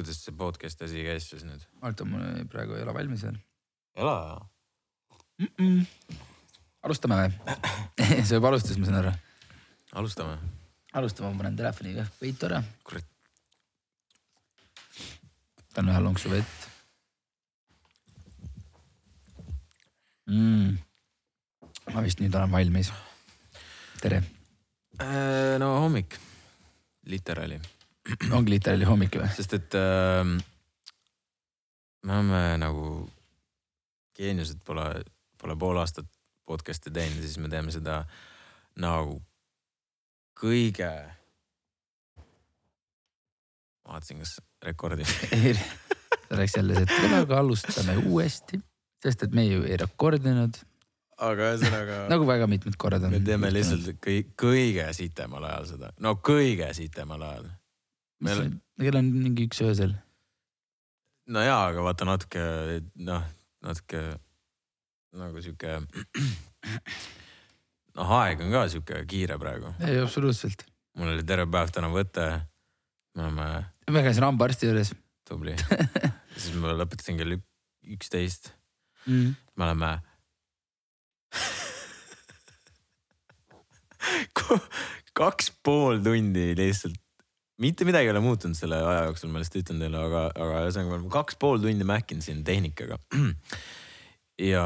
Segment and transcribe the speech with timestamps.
[0.00, 1.66] kuidas see podcast'i asi käis siis nüüd?
[1.82, 3.36] oota, mul praegu ei ole valmis veel
[4.00, 4.16] ela.
[5.38, 5.52] mm.
[5.58, 6.16] -mm.
[6.88, 7.54] alustame või?
[8.26, 9.14] see juba alustas, ma saan aru.
[10.02, 10.38] alustame.
[10.92, 12.62] alustame, ma panen telefoniga võitu ära.
[12.84, 13.06] kurat,
[15.68, 16.68] võtan ühe lonksu vett
[20.26, 20.76] mm..
[21.94, 22.92] ma vist nüüd olen valmis.
[24.00, 24.24] tere,
[25.00, 26.18] Äh, no hommik,
[27.08, 27.56] literaali,
[28.36, 29.30] ongi literaali hommik või?
[29.36, 30.24] sest et äh,
[32.04, 32.84] me oleme nagu
[34.18, 34.86] geeniused pole,
[35.40, 36.08] pole pool aastat
[36.48, 38.02] podcast'i teinud ja siis me teeme seda
[38.80, 39.20] nagu
[40.40, 40.90] kõige.
[43.86, 45.06] vaatasin, kas rekordib.
[45.10, 45.54] see
[46.36, 48.60] oleks jälle see, et kuule, aga alustame uuesti,
[49.02, 50.60] sest et me ju ei rekordinud
[51.20, 53.14] aga ühesõnaga nagu väga mitmed korrad on.
[53.14, 57.50] me teeme lihtsalt kõi- kõige sitemal ajal seda, no kõige sitemal ajal.
[58.24, 58.42] meil,
[58.80, 59.94] kell on mingi üks öösel.
[61.30, 62.44] no jaa, aga vaata natuke
[63.06, 63.24] noh,
[63.64, 64.04] natuke
[65.20, 65.80] nagu sihuke.
[67.98, 70.66] noh, aeg on ka sihuke kiire praegu, ei, absoluutselt.
[70.98, 72.26] mul oli terve päev täna võte.
[73.16, 73.48] me oleme
[73.90, 74.92] ma käisin hambaarsti juures
[75.26, 75.54] tubli,
[76.40, 77.50] siis ma lõpetasin kell ük-
[77.96, 78.44] üksteist,
[79.06, 79.28] mm..
[79.56, 79.90] me oleme.
[85.20, 86.98] kaks pool tundi lihtsalt,
[87.60, 90.88] mitte midagi ei ole muutunud selle aja jooksul, ma lihtsalt ütlen teile, aga, aga ühesõnaga
[90.88, 92.98] me oleme kaks pool tundi mähkinud siin tehnikaga.
[94.50, 94.64] ja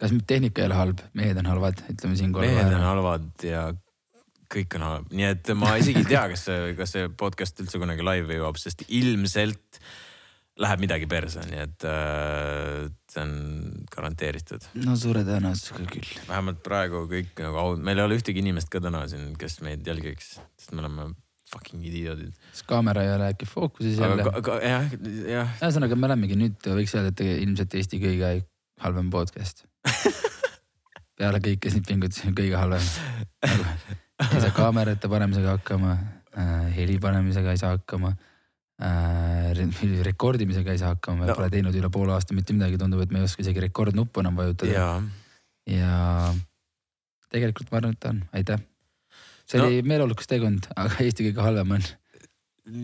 [0.00, 2.50] kas tehnika ei ole halb, mehed on halvad, ütleme siinkohal.
[2.50, 3.66] mehed on halvad ja
[4.54, 7.80] kõik on halb, nii et ma isegi ei tea, kas see, kas see podcast üldse
[7.82, 9.80] kunagi laivi jõuab, sest ilmselt
[10.60, 13.32] läheb midagi perse, nii et äh, see on
[13.90, 14.68] garanteeritud.
[14.84, 16.12] no suure tõenäosusega küll.
[16.28, 20.36] vähemalt praegu kõik nagu meil ei ole ühtegi inimest ka täna siin, kes meid jälgiks,
[20.60, 21.10] sest me oleme
[21.52, 22.32] fucking idioodid.
[22.50, 24.24] kas kaamera ei ole äkki fookuses jälle?
[24.64, 24.90] jah,
[25.28, 28.34] jah, ühesõnaga, me olemegi nüüd, võiks öelda, et ilmselt Eesti kõige
[28.84, 29.64] halvem podcast.
[31.18, 32.86] peale kõike siin pingutusi on kõige halvem.
[33.44, 35.92] ei saa kaamerate panemisega hakkama
[36.34, 38.14] äh,, heli panemisega ei saa hakkama
[38.82, 39.52] äh,.
[40.08, 41.36] rekordimisega ei saa hakkama, me No.
[41.38, 44.36] pole teinud üle poole aasta mitte midagi, tundub, et me ei oska isegi rekordnuppu enam
[44.40, 44.72] vajutada.
[44.72, 44.88] ja
[45.70, 46.34] ja
[47.32, 48.60] tegelikult ma arvan, et on, aitäh.
[49.48, 49.66] See No.
[49.68, 51.84] oli meeleolukas teekond, aga Eesti kõige halvem on.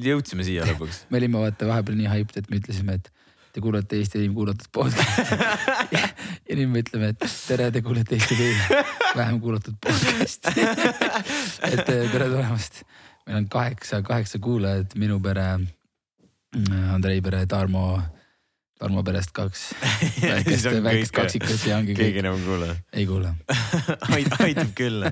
[0.04, 1.04] jõudsime siia lõpuks.
[1.10, 3.08] me olime vaata vahepeal nii hyped, et me ütlesime, et
[3.54, 5.38] te kuulate Eesti enim kuulatud podcast'i
[5.96, 6.04] ja,
[6.54, 8.84] nüüd me ütleme, et tere, te kuulete Eesti kõige
[9.16, 10.66] vähem kuulatud podcast'i
[11.72, 12.82] et eh, tere tulemast.
[13.26, 15.48] meil on kaheksa, kaheksa kuulajat, minu pere,
[16.92, 18.00] Andrei pere, Tarmo,
[18.80, 19.66] Tarmo perest kaks
[20.22, 22.70] väikest, väikest kaksikut ja ongi keegi kõik, enam ei kuule.
[22.96, 23.34] ei kuula.
[24.46, 25.04] aitab küll.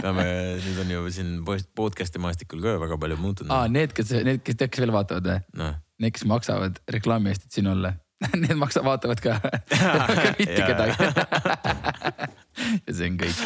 [0.00, 0.26] peame,
[0.64, 1.32] nüüd on ju siin
[1.78, 5.40] podcast'i maastikul ka väga palju muutunud aa, need, kes, need, kes, kes veel vaatavad või?
[5.62, 7.92] noh, Need, kes maksavad reklaami eest, et siin olla.
[8.42, 9.36] Need maksa-, vaatavad ka.
[10.40, 10.96] mitte kedagi.
[12.86, 13.42] ja see on kõik.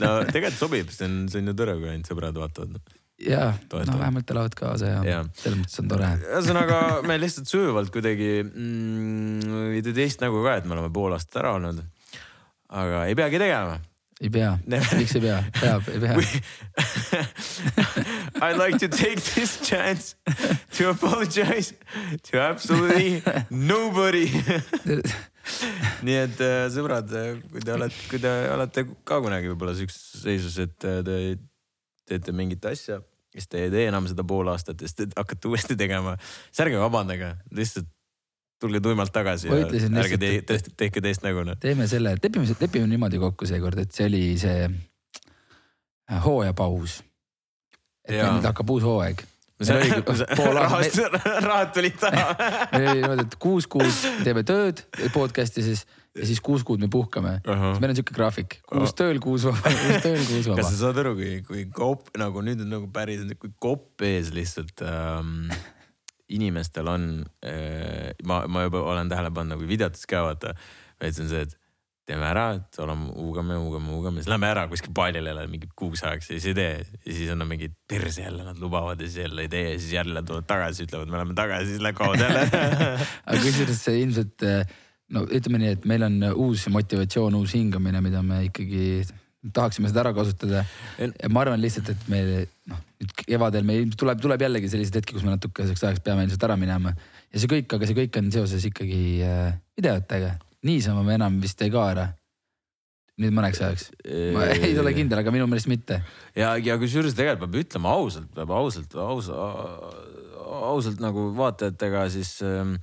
[0.00, 2.80] no tegelikult sobib, see on, see on ju tore, kui ainult sõbrad vaatavad.
[3.18, 5.24] ja, no vähemalt elavad kaasa ja, ja.
[5.38, 6.08] selles mõttes on tore.
[6.20, 11.16] ühesõnaga me lihtsalt sujuvalt kuidagi mm, ei tee teist nägu ka, et me oleme pool
[11.16, 11.80] aastat ära olnud.
[12.68, 13.78] aga ei peagi tegema.
[14.20, 16.12] ei pea, miks ei pea, peab, ei pea.
[18.44, 20.14] I'd like to take this chance
[20.76, 21.72] to apologize
[22.28, 24.28] to absolutely nobody.
[26.04, 27.12] nii et äh, sõbrad,
[27.52, 31.20] kui te olete, kui te olete ka kunagi võib-olla sihukeses seisus, et äh, te
[32.08, 33.00] teete mingit asja,
[33.32, 36.16] siis te ei tee enam seda pool aastat ja siis te hakkate uuesti tegema,
[36.48, 37.88] siis ärge vabandage, lihtsalt
[38.60, 42.46] tulge tuimalt tagasi Ma ja ütlesin ärge te, et- tehke, teist nägu teeme selle, lepime,
[42.60, 44.68] lepime niimoodi kokku seekord, et see oli see
[46.10, 47.02] äh, hooajapaus.
[48.08, 49.24] et nüüd hakkab uus hooaeg.
[50.76, 52.34] aastat, rahad, tulid taha.
[52.76, 54.82] meil oli niimoodi, et kuus kuud teeme tööd
[55.14, 55.86] podcast'i siis
[56.16, 57.38] ja siis kuus kuud me puhkame.
[57.44, 60.76] meil on sihuke graafik, kuus tööl, kuus vaba, kuus tööl, kuus kas vaba sa.
[60.80, 65.48] saad aru, kui, kui kopp nagu nüüd on nagu päris, kui kopp ees lihtsalt ähm,
[66.32, 67.06] inimestel on
[67.44, 70.56] äh,, ma, ma juba olen tähele pannud nagu videotes ka vaata,
[71.00, 71.56] et see on see, et
[72.06, 76.04] teeme ära, et oleme, huugame, huugame, huugame, siis lähme ära kuskil paalile jälle mingi kuuks
[76.06, 76.86] ajaks ja siis ei tee.
[77.06, 79.92] ja siis on mingi perse jälle nad lubavad ja siis jälle ei tee ja siis
[79.92, 82.66] jälle tulevad tagasi, ütlevad, me oleme tagasi, siis lähevad kaovad jälle.
[83.26, 84.46] aga kusjuures see ilmselt
[85.14, 89.04] no ütleme nii, et meil on uus motivatsioon, uus hingamine, mida me ikkagi
[89.54, 90.64] tahaksime seda ära kasutada.
[90.98, 92.22] ja ma arvan lihtsalt, et me
[92.70, 96.48] noh, nüüd kevadel meil tuleb, tuleb jällegi selliseid hetki, kus me natukeseks ajaks peame ilmselt
[96.48, 96.94] ära minema.
[97.30, 100.36] ja see kõik, aga see kõik on seoses ikkagi äh, videotega.
[100.66, 102.10] Niisama me enam vist ei kaara.
[103.16, 103.84] nüüd mõneks ajaks.
[104.36, 106.02] ma ei ole kindel, aga minu meelest mitte.
[106.36, 109.50] ja, ja kusjuures tegelikult peab ütlema ausalt, peab ausalt, ausa,
[110.70, 112.76] ausalt nagu vaatajatega siis, ähm,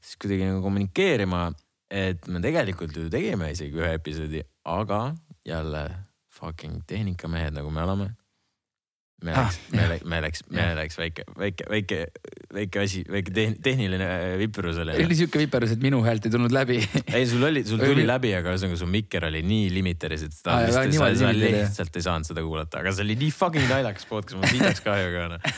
[0.00, 1.48] siis kuidagi nagu kommunikeerima,
[1.90, 5.10] et me tegelikult ju tegime isegi ühe episoodi, aga
[5.46, 5.84] jälle
[6.40, 8.10] fucking tehnikamehed, nagu me oleme
[9.20, 11.98] me läks ah,, me läks, me läks, me läks väike, väike, väike,
[12.56, 14.06] väike asi, väike tehniline
[14.40, 14.94] viperus oli.
[15.04, 16.78] oli siuke viperus, et minu häält ei tulnud läbi.
[17.12, 20.56] Ei, sul oli, sul tuli läbi, aga ühesõnaga su mikker oli nii limiteris, et seda
[20.56, 24.08] ah, lihtsalt, sa, sa lihtsalt ei saanud seda kuulata, aga see oli nii fucking naljakas
[24.08, 25.50] podcast, mul vitaks kahju ka noh.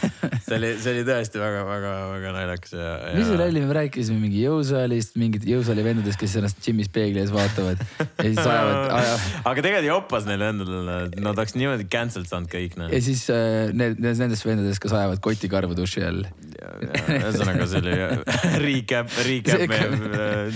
[0.49, 3.14] see oli, see oli tõesti väga-väga-väga naljakas ja, ja....
[3.20, 4.20] mis seal oli, me rääkisime?
[4.23, 9.17] Mingi jõusaalist, mingid jõusaali vendadest, kes ennast džimis peegli ees vaatavad ja siis ajavad aja...
[9.41, 10.75] aga tegelikult joppas neil endal,
[11.14, 12.91] nad oleks niimoodi cancelled saanud kõik noh.
[12.93, 16.22] ja siis äh, need, nendest vendadest, kes ajavad kotikarvu duši all.
[16.52, 17.96] ühesõnaga, see oli
[18.66, 19.88] recap, recap meie,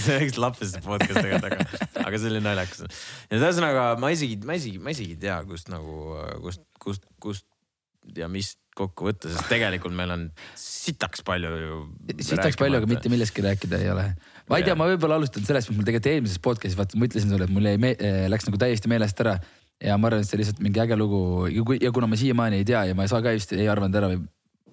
[0.03, 3.03] see läks lappesse podcast tegelikult, aga, aga see oli naljakas.
[3.31, 7.47] ja ühesõnaga ma isegi, ma isegi, ma isegi ei tea, kust nagu, kust, kust, kust
[8.17, 10.25] ja mis kokku võtta, sest tegelikult meil on
[10.61, 11.79] sitaks palju ju.
[12.21, 14.05] sitaks palju, aga mitte millestki rääkida ei ole.
[14.51, 17.33] ma ei tea, ma võib-olla alustan sellest, mis mul tegelikult eelmises podcast'is, vaata ma ütlesin
[17.33, 17.95] sulle, et mul jäi,
[18.33, 19.39] läks nagu täiesti meelest ära
[19.83, 22.87] ja ma arvan, et see lihtsalt mingi äge lugu ja kuna ma siiamaani ei tea
[22.91, 24.23] ja ma ei saa ka just ei arvanud ära või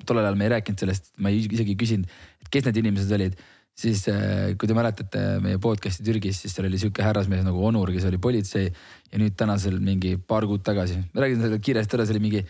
[0.07, 3.11] tollel ajal me ei rääkinud sellest, ma ei isegi ei küsinud, et kes need inimesed
[3.17, 3.37] olid.
[3.73, 7.89] siis äh, kui te mäletate meie podcast'i Türgis, siis seal oli sihuke härrasmees nagu Onur,
[7.89, 12.05] kes oli politsei ja nüüd tänasel mingi paar kuud tagasi, ma räägin selle kiiresti ära,
[12.05, 12.43] see oli mingi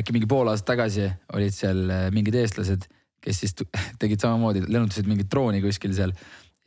[0.00, 2.88] äkki mingi pool aastat tagasi olid seal äh, mingid eestlased,
[3.20, 3.52] kes siis
[4.00, 6.16] tegid samamoodi, lennutasid mingit drooni kuskil seal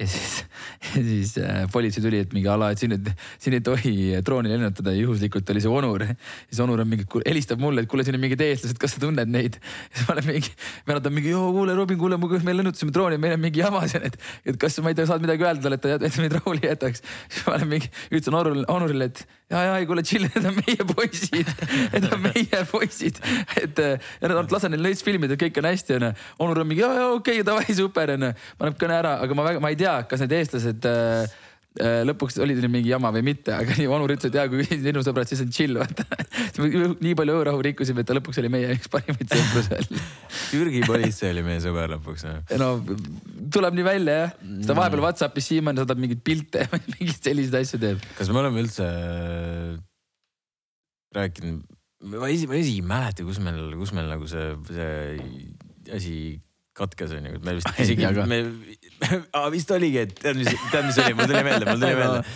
[0.01, 0.45] ja siis,
[0.95, 3.09] ja siis äh, politsei tuli, et mingi ala, et siin nüüd,
[3.41, 3.93] siin ei tohi
[4.25, 6.05] drooni lennutada ja juhuslikult oli see Onur.
[6.47, 9.29] siis Onur on mingi, helistab mulle, et kuule, siin on mingid eestlased, kas sa tunned
[9.29, 9.59] neid?
[9.93, 10.55] siis ma olen mingi,
[10.89, 14.17] on mingi, kuule Robin, kuule, me lennutasime drooni, meil on mingi jama siin, et,
[14.49, 17.05] et kas ma ei tea, saad midagi öelda talle, et ta, et meid rahule jätaks.
[17.29, 20.57] siis ma olen mingi, ütlesin Onurile, Onurile, et ja, ja ei kuule chill, need on
[20.57, 21.49] meie poisid,
[21.93, 23.19] need on meie poisid,
[23.61, 26.11] et ja nad lasen neil neist filmida, kõik on hästi onju.
[26.43, 29.47] Onur on mingi ja, ja okei okay,, davai super onju, paneb kõne ära, aga ma
[29.47, 31.33] väga, ma ei tea, kas need eestlased äh,
[31.79, 34.65] äh, lõpuks oli neil mingi jama või mitte, aga nii Onur ütles, et jaa, kui
[34.87, 36.05] sinu sõbrad, siis on chill, vaata.
[37.05, 40.03] nii palju õõrahu rikkusime, et ta lõpuks oli meie üks parimaid sõpru seal.
[40.53, 42.27] Türgi politsei oli meie sõber lõpuks.
[42.61, 42.69] no
[43.53, 47.81] tuleb nii välja jah, siis ta vahepeal Whatsappis siiamaani saadab mingeid pilte mingeid selliseid asju
[47.81, 48.05] teeb.
[48.17, 48.87] kas me oleme üldse
[51.13, 51.61] rääkinud,
[52.13, 56.15] ma isegi, ma isegi ei mäleta, kus meil, kus meil nagu see, see asi
[56.77, 58.37] katkes onju, me vist isegi, me
[59.37, 62.19] ah, vist oligi, et tead, mis, tead, mis oli, mul tuli meelde, mul tuli meelde.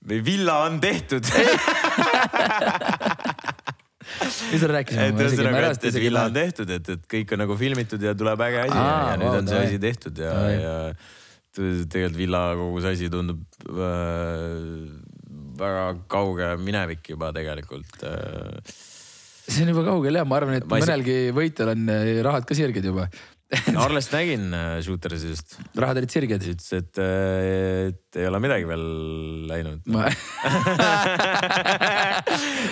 [0.00, 1.24] Villa on tehtud.
[4.50, 5.00] Mis sa rääkisid?
[5.04, 8.40] et ühesõnaga, et, et villa on tehtud, et, et kõik on nagu filmitud ja tuleb
[8.42, 10.74] äge asi Aa, ja nüüd on see asi tehtud ja, ja
[11.54, 13.40] tegelikult villa kogu see asi tundub
[13.70, 13.78] äh,
[15.60, 18.58] väga kauge minevik juba tegelikult äh,
[19.50, 21.36] see on juba kaugel jah, ma arvan, et ma mõnelgi ei...
[21.36, 23.08] võitjal on eh, rahad ka sirged juba
[23.50, 25.56] Arlest nägin äh, Shootersist.
[25.82, 26.44] rahad olid sirged?
[26.52, 28.84] ütles, et, äh, et ei ole midagi veel
[29.50, 30.06] läinud ma...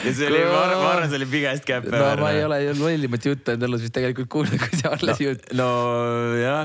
[0.07, 1.99] ja see oli, ma arvan, ma arvan, see oli biggest cap ever.
[1.99, 5.33] no ma ei ole lollimat juttu enda elus vist tegelikult kuulnud, kui see Arlesi no,
[5.33, 5.43] jutt.
[5.59, 5.71] no
[6.39, 6.65] jah,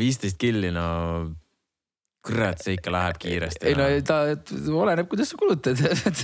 [0.00, 0.86] viisteist killi, no
[2.26, 3.64] kurat, see ikka läheb kiiresti.
[3.70, 4.20] ei no ta
[4.76, 5.80] oleneb, kuidas sa kulutad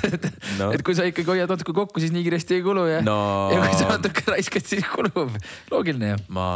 [0.60, 0.70] no..
[0.76, 3.18] et kui sa ikkagi hoiad natuke kokku, siis nii kiiresti ei kulu ja no.,
[3.54, 5.32] ja kui sa natuke raiskad, siis kulub.
[5.72, 6.18] loogiline ju.
[6.36, 6.50] ma,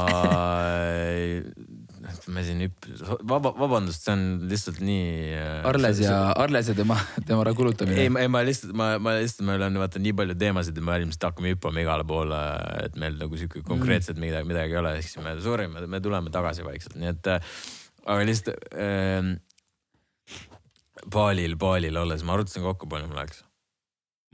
[2.28, 2.90] me siin hüpp-,
[3.28, 5.32] vaba, vabandust, see on lihtsalt nii.
[5.38, 7.96] Äh, Arles ja, Arles ja tema, tema raha kulutamine.
[8.04, 11.00] ei, ei ma lihtsalt, ma, ma lihtsalt, meil on vaata nii palju teemasid ja me
[11.00, 12.40] ilmselt hakkame hüppama igale poole,
[12.84, 14.26] et meil nagu sihuke konkreetselt mm.
[14.28, 17.32] midagi, midagi ei ole, siis me, sorry, me tuleme tagasi vaikselt, nii et
[18.06, 19.30] aga lihtsalt äh,
[21.10, 23.44] baalil, baalil olles ma arvutasin kokku, palju mul läks.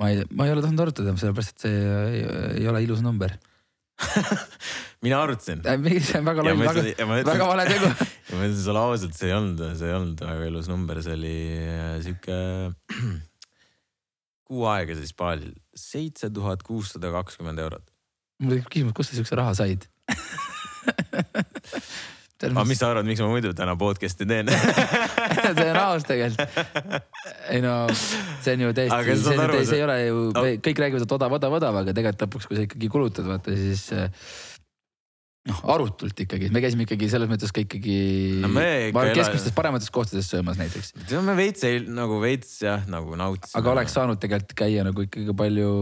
[0.01, 2.25] ma ei, ma ei ole tahtnud arutada, sellepärast et see ei,
[2.61, 3.37] ei ole ilus number
[5.05, 5.63] mina arvutasin.
[5.65, 6.83] see on väga loll, väga,
[7.31, 10.71] väga vale tegu ma ütlen sulle ausalt, see ei olnud, see ei olnud väga ilus
[10.73, 12.39] number, see oli äh, sihuke
[14.47, 17.87] kuu aega siis baalil, seitse tuhat kuussada kakskümmend eurot.
[18.43, 19.89] mul tekib küsimus, kust sa siukse raha said
[22.45, 24.51] aga mis sa arvad, miks ma muidu täna podcast'i teen
[25.57, 26.59] see on aus tegelikult.
[27.49, 31.07] ei no see on ju täiesti, see, aru, see ei ole ju no., kõik räägivad,
[31.07, 33.87] et odav, odav, odav, aga tegelikult lõpuks, kui sa ikkagi kulutad, vaata siis
[35.49, 37.97] noh, arutult ikkagi, me käisime ikkagi selles mõttes ka ikkagi
[38.43, 39.57] no keskmistes ela...
[39.57, 40.93] paremates kohtades söömas näiteks.
[41.25, 43.63] me veits nagu veits jah, nagu nautisime.
[43.63, 45.73] aga oleks saanud tegelikult käia nagu ikkagi palju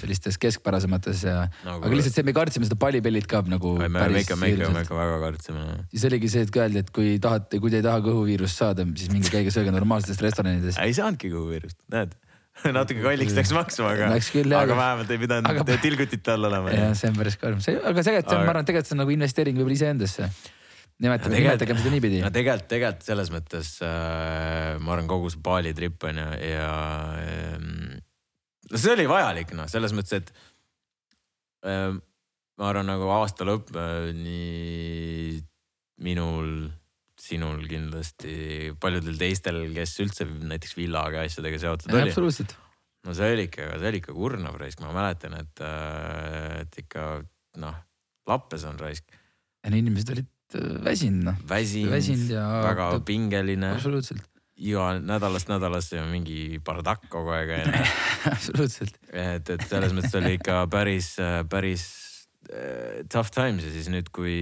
[0.00, 3.74] sellistes keskpärasemates ja no,, aga lihtsalt see, me kartsime seda pallipellit ka nagu.
[3.80, 5.66] me, me ikka, me ikka, me ikka väga kartsime.
[5.92, 9.12] siis oligi see, et öeldi, et kui tahate, kui te ei taha kõhuviirust saada, siis
[9.14, 10.80] minge käige sööge normaalsetes restoranides.
[10.86, 12.16] ei saanudki kõhuviirust, näed
[12.78, 14.10] natuke kalliks läks maksma, aga,
[14.58, 15.78] aga vähemalt ei pidanud aga...
[15.82, 16.72] tilgutite all olema.
[16.74, 19.02] jah, see on päris karm, see, aga tegelikult see on, ma arvan, tegelikult see on
[19.04, 20.28] nagu investeering võib-olla iseendasse.
[21.04, 22.20] nimetame, nimetagem seda niipidi.
[22.24, 26.66] no tegelikult, tegelikult selles mõttes äh, ma arvan, kogu see Bali trip on ju ja,
[27.22, 28.02] ja äh,
[28.70, 30.32] no see oli vajalik noh, selles mõttes, et
[31.68, 31.92] äh,
[32.58, 35.38] ma arvan, nagu aasta lõpp äh, nii
[36.04, 36.68] minul
[37.18, 42.06] sinul kindlasti, paljudel teistel, kes üldse näiteks villaga ja asjadega seotud oli.
[42.06, 42.54] absoluutselt.
[43.06, 47.08] no see oli ikka, see oli ikka kurnav raisk, ma mäletan, et, äh, et ikka
[47.62, 47.78] noh,
[48.30, 49.06] lappes on raisk.
[49.64, 51.44] ja need inimesed olid äh, väsinud noh.
[51.50, 52.46] väsinud ja.
[52.70, 53.74] väga pingeline.
[53.74, 54.24] absoluutselt.
[54.58, 57.86] Iga nädalast nädalasse mingi bardakk kogu aeg onju
[58.34, 58.98] absoluutselt.
[59.12, 61.14] et, et selles mõttes oli ikka päris,
[61.50, 61.88] päris
[62.48, 64.32] Äh, tough times ja siis nüüd, kui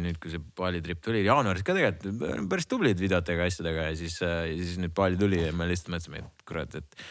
[0.00, 3.96] nüüd, kui see Bali trip tuli, jaanuaris ka tegelikult päris tublid videotega ja asjadega ja
[3.98, 7.04] siis, äh, ja siis nüüd Bali tuli ja me lihtsalt mõtlesime, et kurat, et.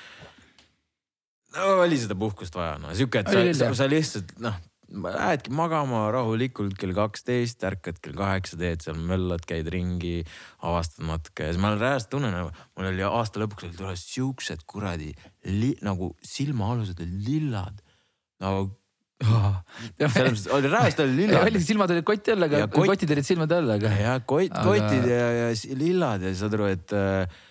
[1.59, 4.57] no oli seda puhkust vaja, no sihuke, et sa, sa, sa lihtsalt noh,
[4.91, 10.19] lähedki magama rahulikult kell kaksteist, ärkad kell kaheksa, teed seal möllad, käid ringi,
[10.67, 14.65] avastad natuke ja siis ma reaalselt tunnen, nagu mul oli aasta lõpuks oli tulemas siuksed
[14.69, 15.13] kuradi
[15.47, 17.81] li, nagu silmaalused lillad
[18.41, 18.69] nagu
[20.01, 21.45] selles mõttes oli rääst oli lillad.
[21.45, 22.89] olid silmad olid kotti all, aga kot...
[22.89, 23.93] kotid olid silmade all, aga.
[23.99, 27.41] ja kott kotid ja, ja lillad ja saad aru, et äh,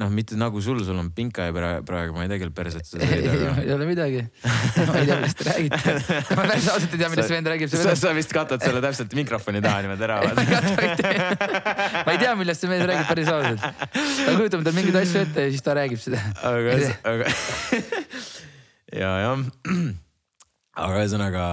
[0.00, 2.88] noh, mitte nagu sul, sul on pinka ja praegu, praegu ma ei tea, kelle perset
[2.88, 3.52] sa teed, aga.
[3.62, 4.22] ei ole midagi.
[4.42, 5.94] ma ei tea, millest te räägite.
[6.32, 7.72] ma päris ausalt ei tea, millest vend räägib.
[7.74, 10.20] sa, sa vist katad selle täpselt mikrofoni taha niimoodi ära.
[12.06, 13.66] ma ei tea, millest see mees räägib päris ausalt.
[13.92, 16.22] ta kujutab endale mingeid asju ette ja siis ta räägib seda.
[16.50, 16.78] aga,
[17.14, 17.34] aga
[19.02, 19.36] ja, jah
[20.78, 21.44] aga ühesõnaga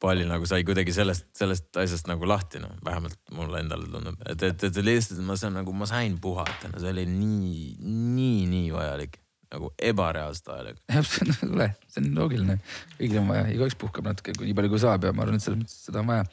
[0.00, 4.44] Paali nagu sai kuidagi sellest, sellest asjast nagu lahti, noh, vähemalt mulle endale tundub, et,
[4.48, 8.70] et, et lihtsalt ma saan nagu, ma sain puhata, no see oli nii, nii, nii
[8.74, 9.20] vajalik
[9.50, 10.82] nagu ebareaalselt vajalik.
[10.94, 12.58] on, kuule, see on loogiline,
[12.98, 15.62] kõigil on vaja, igaüks puhkab natuke, nii palju kui saab ja ma arvan, et selles
[15.62, 16.28] mõttes seda on vaja.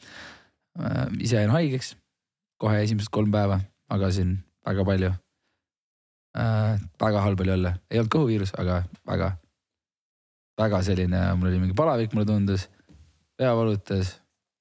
[0.78, 1.96] Äh, ise jäin haigeks,
[2.62, 3.60] kohe esimesed kolm päeva
[3.90, 4.38] magasin
[4.68, 5.12] väga palju
[6.38, 6.78] äh,.
[7.02, 9.32] väga halb oli olla, ei olnud kõhuviirus, aga väga
[10.58, 12.68] väga selline, mul oli mingi palavik, mulle tundus,
[13.38, 14.16] pea valutas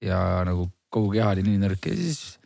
[0.05, 2.37] ja nagu kogu keha oli nii nõrk ja siis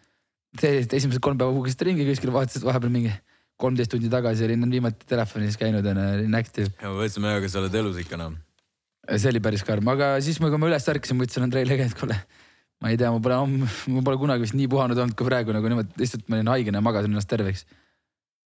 [0.61, 3.14] esimesed kolm päeva puhkasid ringi kuskil, vaatasid vahepeal mingi
[3.61, 6.71] kolmteist tundi tagasi olin viimati telefonis käinud ja olin active.
[6.80, 8.38] ja ma mõtlesin, aga sa oled elus ikka enam
[9.19, 11.97] see oli päris karm, aga siis, kui ma üles ärkasin, ma ütlesin Andreile ka, et
[11.99, 12.16] kuule,
[12.83, 13.38] ma ei tea, ma pole,
[13.95, 16.80] ma pole kunagi vist nii puhanud olnud kui praegu nagu niimoodi, lihtsalt ma olin haigena
[16.80, 17.64] ja magasin ennast terveks.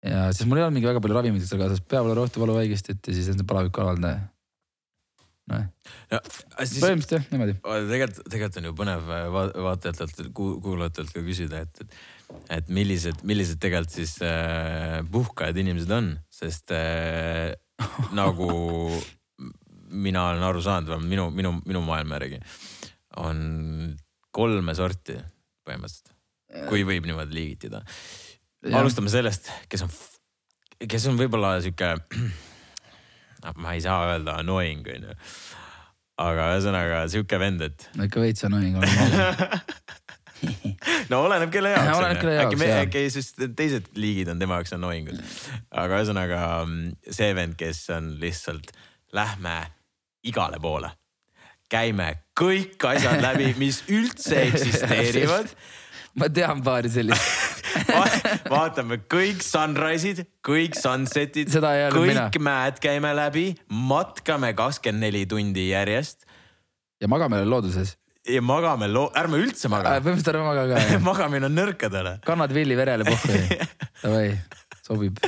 [0.06, 3.32] ja siis mul ei olnud mingi väga palju ravimeid seal kaasas, peavalurohtu, valuvaigestit ja siis
[3.32, 3.48] on see
[5.52, 5.82] palavik
[6.12, 7.56] alaldaja põhimõtteliselt jah, niimoodi.
[7.62, 11.98] tegelikult, tegelikult on ju põnev äh, va vaatajatelt, kuulajatelt ka küsida, et, et,
[12.58, 17.52] et millised, millised tegelikult siis äh, puhkajad inimesed on, sest äh,
[18.18, 18.52] nagu
[19.92, 22.40] mina olen aru saanud, vähemalt minu, minu, minu maailma järgi
[23.20, 23.42] on
[24.32, 25.18] kolme sorti
[25.68, 26.14] põhimõtteliselt,
[26.70, 27.84] kui võib niimoodi liigitada.
[28.72, 29.92] alustame sellest, kes on,
[30.88, 31.92] kes on võib-olla sihuke
[33.46, 35.12] noh, ma ei saa öelda annoying onju.
[36.22, 37.80] aga ühesõnaga sihuke vend, et.
[37.98, 38.92] no ikka veits annoying olen
[41.12, 41.92] no oleneb kelle jaoks.
[42.00, 42.56] oleneb kelle jaoks.
[42.56, 45.20] äkki, äkki siis teised liigid on tema jaoks annoying'ud.
[45.84, 46.40] aga ühesõnaga
[47.10, 48.68] see vend, kes on lihtsalt,
[49.18, 49.58] lähme
[50.28, 50.90] igale poole.
[51.72, 55.48] käime kõik asjad läbi, mis üldse eksisteerivad
[56.20, 57.41] ma tean paari sellist
[58.52, 61.52] vaatame kõik sunrise'id, kõik sunset'id,
[61.94, 62.28] kõik mina.
[62.48, 66.26] mäed käime läbi, matkame kakskümmend neli tundi järjest.
[67.02, 67.98] ja magame looduses.
[68.28, 69.98] ja magame loo-, ärme üldse maga.
[70.00, 72.18] põhimõtteliselt ärme maga ka magamine on nõrkadele.
[72.26, 73.40] kannad villi verele pohhu
[74.04, 74.28] davai
[74.92, 75.20] sobib.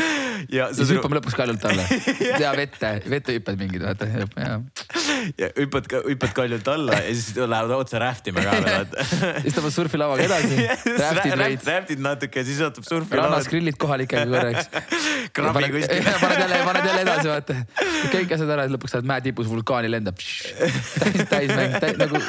[0.51, 1.86] ja siis hüppame lõpuks kaljult alla.
[2.43, 4.08] ja vette, vette hüppad mingid, vaata.
[5.39, 9.08] ja hüppad, hüppad kaljult alla ja siis lähevad otse raft ima ka veel, vaata.
[9.46, 10.67] siis tõmbad surfilavaga edasi.
[11.74, 13.29] Raftid natuke, siis ootab surfilava.
[13.29, 14.70] rannas grillid kohalikega korraks.
[15.36, 16.12] krabi kuskil.
[16.22, 17.60] paned jälle, paned jälle edasi, vaata.
[18.13, 20.20] kõik asjad ära ja lõpuks oled mäe tipus, vulkaani lendab.
[20.20, 22.20] täis, täismäng, täis nagu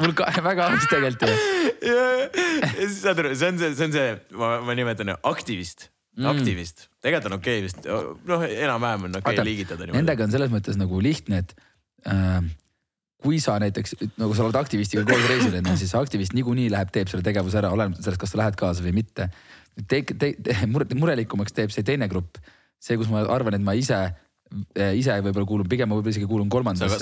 [0.00, 1.36] vulkaan, väga aus tegelikult ju.
[1.90, 2.04] ja,
[2.62, 6.30] ja siis saad aru, see on see, see on see, ma, ma nimetan aktivist mm.
[6.32, 7.90] aktivist, tegelikult on okei okay vist,
[8.30, 9.90] noh, enam-vähem on okei okay liigitada.
[9.92, 11.54] Nendega on selles mõttes nagu lihtne, et
[12.10, 12.40] äh,
[13.20, 17.12] kui sa näiteks nagu sa oled aktivistiga koos reisil onju, siis aktivist niikuinii läheb, teeb
[17.12, 19.28] selle tegevuse ära, olenemata sellest, kas sa lähed kaasa või mitte.
[19.86, 22.40] Te, te, te, mure, murelikumaks teeb see teine grupp,
[22.80, 24.08] see, kus ma arvan, et ma ise
[24.98, 26.98] ise võib-olla kuulun, pigem ma võib-olla isegi kuulun kolmandasse.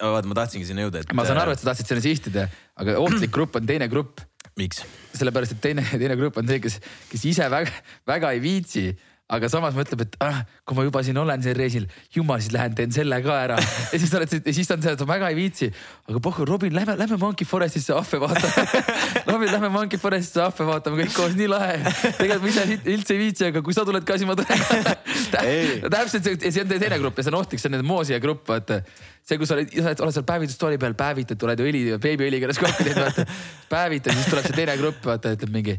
[0.00, 1.10] vaata, ma tahtsingi sinna jõuda, et.
[1.12, 2.46] ma saan aru, et sa tahtsid sinna sihtida,
[2.80, 4.22] aga ohtlik grupp on teine grupp
[4.56, 4.84] miks?
[5.16, 6.78] sellepärast, et teine, teine grupp on see, kes,
[7.10, 7.72] kes ise väga,
[8.08, 8.90] väga ei viitsi,
[9.26, 12.52] aga samas mõtleb, et ah, kui ma juba siin olen sellel reisil, ju ma siis
[12.54, 13.56] lähen teen selle ka ära.
[13.92, 15.70] ja siis oled, ja siis on see, et ma väga ei viitsi.
[16.06, 18.84] aga pohhu, Robin, lähme, lähme Monkey Forestisse ahve vaatama
[19.32, 21.80] Robin, lähme Monkey Forestisse ahve vaatama, kõik koos, nii lahe.
[22.20, 26.28] tegelikult ma ise üldse ei viitsi, aga kui sa tuled ka, siis ma tulen täpselt
[26.28, 28.78] see, see on teine grupp ja see on ohtlik, see on nende Moosija grupp, vaata
[29.26, 32.86] see, kus sa oled, oled, oled seal päevitustooli peal, päevitad, tuled õli, beebiõli käes kokku
[32.86, 33.26] teed, vaata.
[33.72, 35.74] päevitad, siis tuleb see teine grupp, vaata, ütleb mingi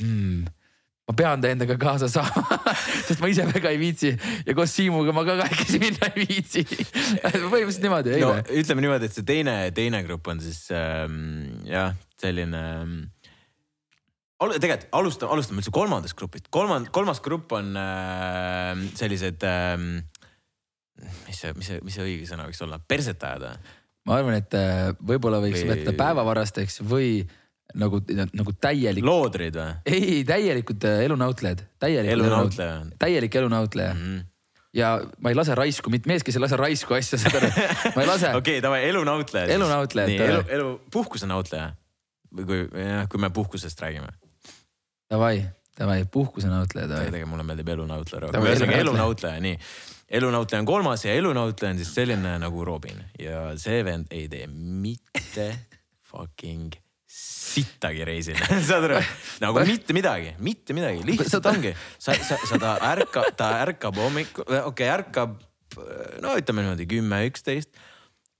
[0.00, 0.50] hmm,
[1.12, 2.72] ma pean ta endaga kaasa saama
[3.06, 4.12] sest ma ise väga ei viitsi
[4.46, 8.20] ja koos Siimuga ma ka kahekesi minna ei viitsi põhimõtteliselt niimoodi.
[8.22, 11.92] no ütleme niimoodi, et see teine, teine grupp on siis ähm, jah,
[12.22, 12.96] selline ähm,
[14.56, 16.48] tegelikult alustame, alustame üldse kolmandast grupist.
[16.54, 19.76] kolmand-, kolmas grupp on äh, sellised äh,,
[21.28, 23.54] mis see, mis see, mis see õige sõna võiks olla, perset ajada?
[24.08, 25.76] ma arvan, et äh, võib-olla võiks või...
[25.76, 27.20] võtta päevavarasteks või
[27.74, 28.02] nagu,
[28.32, 29.04] nagu täielik.
[29.04, 29.70] loodrid või?
[29.86, 32.76] ei, täielikud äh, elunautlejad, täielik elunautleja.
[32.98, 34.04] täielik elunautleja mm.
[34.04, 34.28] -hmm
[34.72, 37.50] ja ma ei lase raisku, mees, kes ei lase raisku asja, saad aru,
[37.94, 38.28] ma ei lase.
[38.40, 39.54] okei okay,, davai, elunautleja.
[39.54, 40.08] elunautleja.
[40.08, 41.72] nii, elu, elu, puhkusenautleja.
[42.36, 42.60] või kui,
[43.12, 44.08] kui me puhkusest räägime.
[45.12, 45.42] Davai,
[45.78, 46.88] davai, puhkusenautleja.
[46.88, 48.46] tegelikult mulle meeldib elunautleja rohkem.
[48.48, 49.58] ühesõnaga elunautleja, nii.
[50.20, 54.46] elunautleja on kolmas ja elunautleja on siis selline nagu Robin ja see vend ei tee
[54.48, 55.50] mitte
[56.12, 56.81] fucking
[57.52, 58.38] sittagi reisil.
[58.68, 59.00] Saad aru,
[59.42, 64.46] nagu mitte midagi, mitte midagi, lihtsalt ongi, sa, sa, sa ta ärkab, ta ärkab hommikul,
[64.48, 65.40] okei okay,, ärkab
[66.22, 67.70] no ütleme niimoodi kümme, üksteist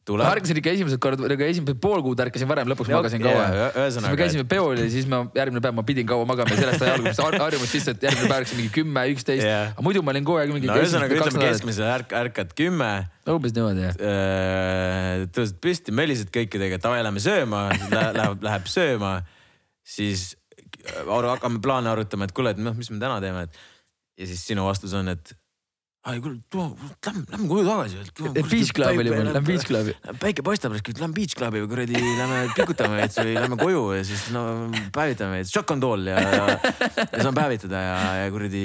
[0.09, 0.27] tuleb.
[0.27, 3.47] ma ärkasin ikka esimesed korrad, nagu esimesed pool kuud ärkasin varem, lõpuks ja, magasin kaua.
[3.77, 6.83] siis me käisime peol ja siis ma järgmine päev ma pidin kaua magama ja sellest
[6.83, 9.73] sai alguses harjumus sisse, et järgmine päev ärkasin mingi kümme, üksteist yeah..
[9.75, 10.71] aga muidu ma olin kogu aeg mingi.
[10.71, 12.91] no ühesõnaga ütleme keskmiselt ärk, ärkad kümme.
[13.31, 13.99] umbes niimoodi jah.
[14.13, 19.21] Äh, tõused püsti, mölised kõikidega, davai lähme sööma, läheb, läheb sööma.
[19.87, 20.33] siis
[20.83, 23.63] hakkame plaane arutama, et kuule, et noh, mis me täna teeme, et.
[24.19, 25.35] ja siis sinu vastus on, et
[26.03, 26.39] ai kuule,
[27.07, 28.01] lähme, lähme koju tagasi.
[28.51, 29.95] Beach Clubi oli mul, lähme Beach Clubi.
[30.23, 34.29] päike paistab, lähme Beach Clubi või kuradi, lähme pikutame veits või lähme koju ja siis
[34.35, 34.45] no
[34.95, 36.47] päevitame veits, šokondool ja, ja,
[37.07, 38.65] ja saan päevitada ja, ja kuradi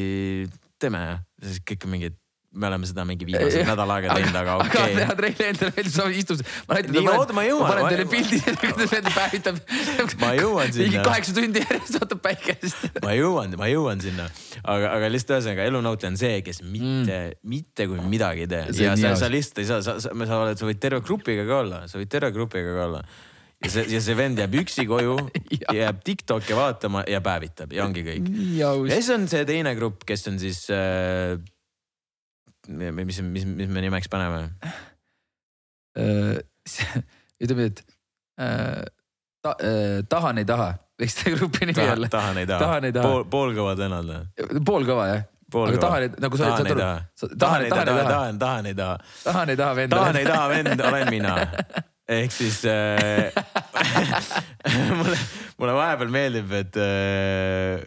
[0.82, 2.18] teeme ja siis kõik on mingid
[2.58, 5.04] me oleme seda mingi viimased nädal aega teinud, aga okei okay..
[5.06, 6.44] aga treili endale meeldib, sa istud.
[6.90, 7.64] nii, oota, ma jõuan.
[7.64, 9.62] ma panen teile pildi, kuidas vend päevitab.
[10.24, 10.90] ma jõuan sinna.
[10.90, 12.90] mingi kaheksa tundi järjest ootab päikest.
[13.06, 14.28] ma jõuan, ma jõuan sinna,
[14.64, 18.66] aga, aga lihtsalt ühesõnaga elunautleja on see, kes mitte mm., mitte kui midagi ei tee
[18.84, 21.64] ja sa, sa lihtsalt ei saa, sa, sa, sa oled, sa võid terve grupiga ka
[21.64, 23.04] olla, sa võid terve grupiga ka olla
[23.64, 25.18] ja see, ja see vend jääb üksi koju
[25.80, 28.32] jääb Tiktoki vaatama ja päevitab ja ongi kõik.
[28.58, 31.38] ja siis on see teine grupp, kes on siis äh,
[32.68, 34.44] mis, mis, mis me nimeks paneme
[35.98, 36.38] äh,
[37.44, 37.84] ütleme, et
[38.42, 38.84] äh,
[39.42, 42.12] ta, äh, tahan, ei taha, võiks selle grupi nimi olla.
[42.12, 43.10] tahan, ei taha, tahan, ei taha.
[43.10, 44.62] pool, poolkõvad vennad või?
[44.68, 45.26] poolkõva jah.
[45.64, 46.88] aga tahan, nagu sa saad aru.
[47.38, 48.98] tahan, ei taha, tahan, tahan, ei taha.
[49.24, 49.96] tahan, ei taha vend.
[49.96, 51.36] tahan, ei taha vend olen mina.
[52.18, 53.32] ehk siis äh,
[55.00, 55.18] mulle,
[55.60, 57.86] mulle vahepeal meeldib, et äh,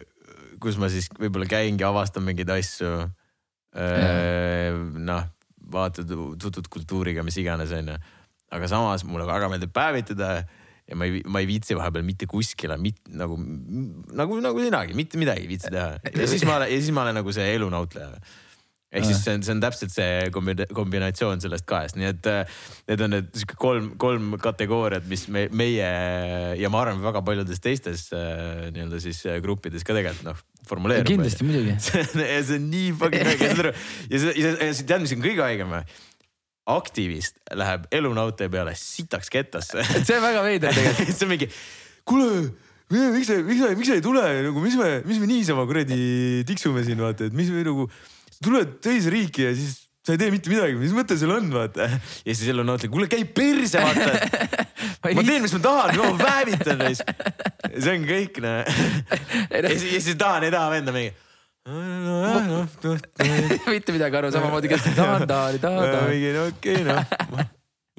[0.61, 3.09] kus ma siis võib-olla käingi, avastan mingeid asju
[3.71, 5.27] noh,
[5.71, 6.09] vaatad,
[6.41, 7.95] tutvud kultuuriga, mis iganes, onju.
[8.51, 10.41] aga samas mulle väga meeldib päevitada
[10.91, 12.75] ja ma ei, ma ei viitsi vahepeal mitte kuskile,
[13.15, 13.37] nagu,
[14.11, 16.01] nagu, nagu sinagi, mitte midagi ei viitsi teha.
[16.03, 18.11] ja siis ma olen, ja siis ma olen nagu see elunautleja
[18.91, 20.29] ehk siis see on, see on täpselt see
[20.75, 22.31] kombinatsioon sellest kahest, nii et
[22.91, 25.91] need on need sihuke kolm, kolm kategooriat, mis me, meie
[26.59, 31.07] ja ma arvan, väga paljudes teistes nii-öelda siis gruppides ka tegelikult noh formuleerub.
[31.07, 33.73] kindlasti muidugi see on nii fucking äge, saad aru.
[34.11, 35.83] ja see, ja see, tead, mis on kõige haigem või?
[36.71, 41.49] aktivist läheb elunaute peale sitaks kettasse see on väga veider tegelikult see on mingi,
[42.07, 42.29] kuule
[42.91, 46.01] miks sa, miks sa, miks sa ei tule nagu, mis me, mis me niisama kuradi
[46.47, 47.87] tiksume siin vaata, et mis me nagu
[48.43, 51.81] tuled teise riiki ja siis sa ei tee mitte midagi, mis mõte sul on, vaata.
[52.25, 54.11] ja siis jälle on ütlen, kuule käi perse, vaata.
[55.15, 57.03] ma teen, mis ma tahan, ma väävitan neist.
[57.75, 58.65] see on kõik, noh.
[59.53, 61.11] ja siis, ja siis tahan, ei taha venda mingi
[63.69, 66.09] mitte midagi aru, samamoodi kes tahan, tahan, tahan, tahan.
[66.09, 66.97] mingi no okei okay, noh.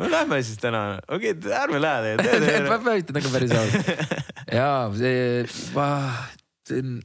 [0.02, 2.66] no lähme siis täna, okei okay,, ärme lähe tegelikult.
[2.66, 3.86] ma päevitan nagu päris ausalt.
[4.50, 5.46] ja see,
[6.66, 6.98] see on,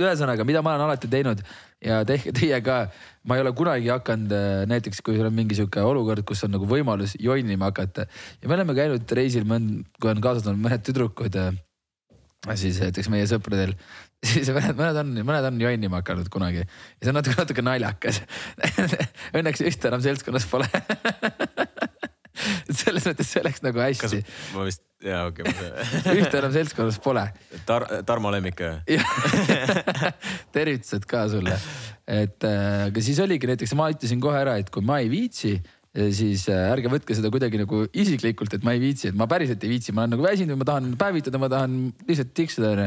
[0.00, 1.44] ühesõnaga, mida ma olen alati teinud
[1.84, 2.82] ja tehke teie ka.
[3.24, 6.54] ma ei ole kunagi hakanud äh, näiteks, kui sul on mingi sihuke olukord, kus on
[6.56, 9.46] nagu võimalus jonnima hakata ja me oleme käinud reisil,
[10.00, 11.56] kui on kaasas olnud mõned tüdrukud äh,
[12.56, 13.74] siis näiteks meie sõpradel,
[14.32, 16.68] siis mõned, mõned on, mõned on jonnima hakanud kunagi ja
[17.02, 18.22] see on natuke, natuke naljakas
[19.36, 20.68] Õnneks ühte enam seltskonnas pole
[22.80, 24.22] selles mõttes see oleks nagu hästi.
[24.54, 25.70] ma vist jaa, okei okay,
[26.20, 27.24] ühte enam seltskonnas pole.
[27.68, 27.86] Tar.
[28.06, 28.60] Tarmo lemmik
[30.54, 31.56] tervitused ka sulle,
[32.06, 35.56] et äh, aga siis oligi näiteks, ma ütlesin kohe ära, et kui ma ei viitsi
[36.14, 39.62] siis äh, ärge võtke seda kuidagi nagu isiklikult, et ma ei viitsi, et ma päriselt
[39.66, 41.76] ei viitsi, ma olen nagu väsinud või ma tahan päevitada, ma tahan
[42.08, 42.86] lihtsalt tiksuda onju.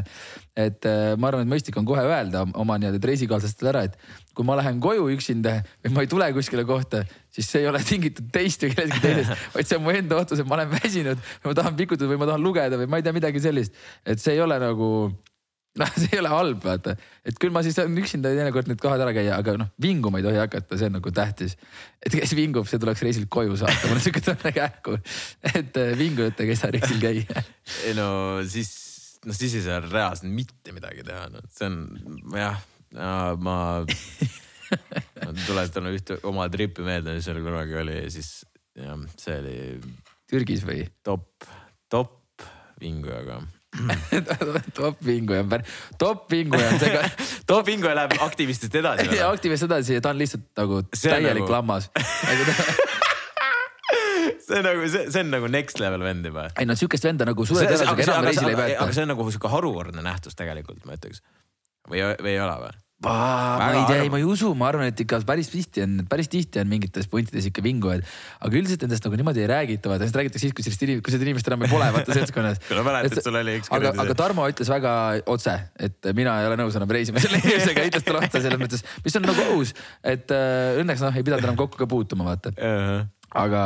[0.63, 3.97] et äh, ma arvan, et mõistlik on kohe öelda oma nii-öelda reisikaaslastele ära, et
[4.33, 7.81] kui ma lähen koju üksinda või ma ei tule kuskile kohta, siis see ei ole
[7.85, 11.27] tingitud teist või kellestki teisest, vaid see on mu enda otsus, et ma olen väsinud,
[11.45, 13.77] ma tahan pikutada või ma tahan lugeda või ma ei tea midagi sellist.
[14.05, 14.89] et see ei ole nagu
[15.79, 16.93] noh, see ei ole halb, vaata,
[17.25, 20.37] et küll ma siis üksinda teinekord need kohad ära käia, aga noh, vinguma ei tohi
[20.37, 21.55] hakata, see on nagu tähtis.
[22.03, 24.97] et kes vingub, see tuleks reisilt koju saata, mul on siuke tunne kähku,
[25.49, 27.45] et äh, vingujatega ei saa reisil käia.
[27.87, 28.07] ei no
[28.49, 28.73] siis,
[29.25, 32.61] no siis ei saa reaalselt mitte midagi teha, no see on jah,
[33.41, 33.57] ma,
[35.47, 38.35] tuletan ühte oma tripi meelde, mis seal kunagi oli siis
[38.77, 39.57] jah, see oli.
[40.29, 40.85] Türgis või?
[41.05, 41.45] top,
[41.91, 42.45] top
[42.81, 43.41] vingujaga
[44.79, 47.01] top vinguja on päris, top vinguja on see ka
[47.51, 49.07] top vinguja läheb aktivistist edasi.
[49.19, 51.55] ja aktivist edasi ja ta on lihtsalt nagu see täielik nagu...
[51.55, 51.89] lammas
[54.43, 56.47] see on nagu, see, see on nagu next level vend juba.
[56.59, 58.79] ei no sihukest venda nagu suure tõenäosusega enam reisile ei võeta.
[58.85, 61.23] aga see on nagu sihuke harukordne nähtus tegelikult ma ütleks.
[61.89, 62.82] või, või ei ole või?
[63.03, 66.29] Ma ei tea, ei ma ei usu, ma arvan, et ikka päris tihti on, päris
[66.31, 68.05] tihti on mingites puntides ikka vingujad.
[68.39, 71.15] aga üldiselt nendest nagu niimoodi ei räägita, vaata sellest räägitakse siis, kui sellist inimest, kui
[71.15, 72.61] seda inimest enam ei pole vaata seltskonnas.
[72.69, 73.71] kuule mäletad, sul oli üks.
[73.75, 74.93] aga, aga Tarmo ütles väga
[75.33, 78.85] otse, et mina ei ole nõus enam reisima selle inimesega, ütles talle otse selles mõttes,
[79.05, 79.75] mis on nagu aus,
[80.15, 82.55] et äh, õnneks noh, ei pidanud enam kokku ka puutuma, vaata
[83.33, 83.63] aga,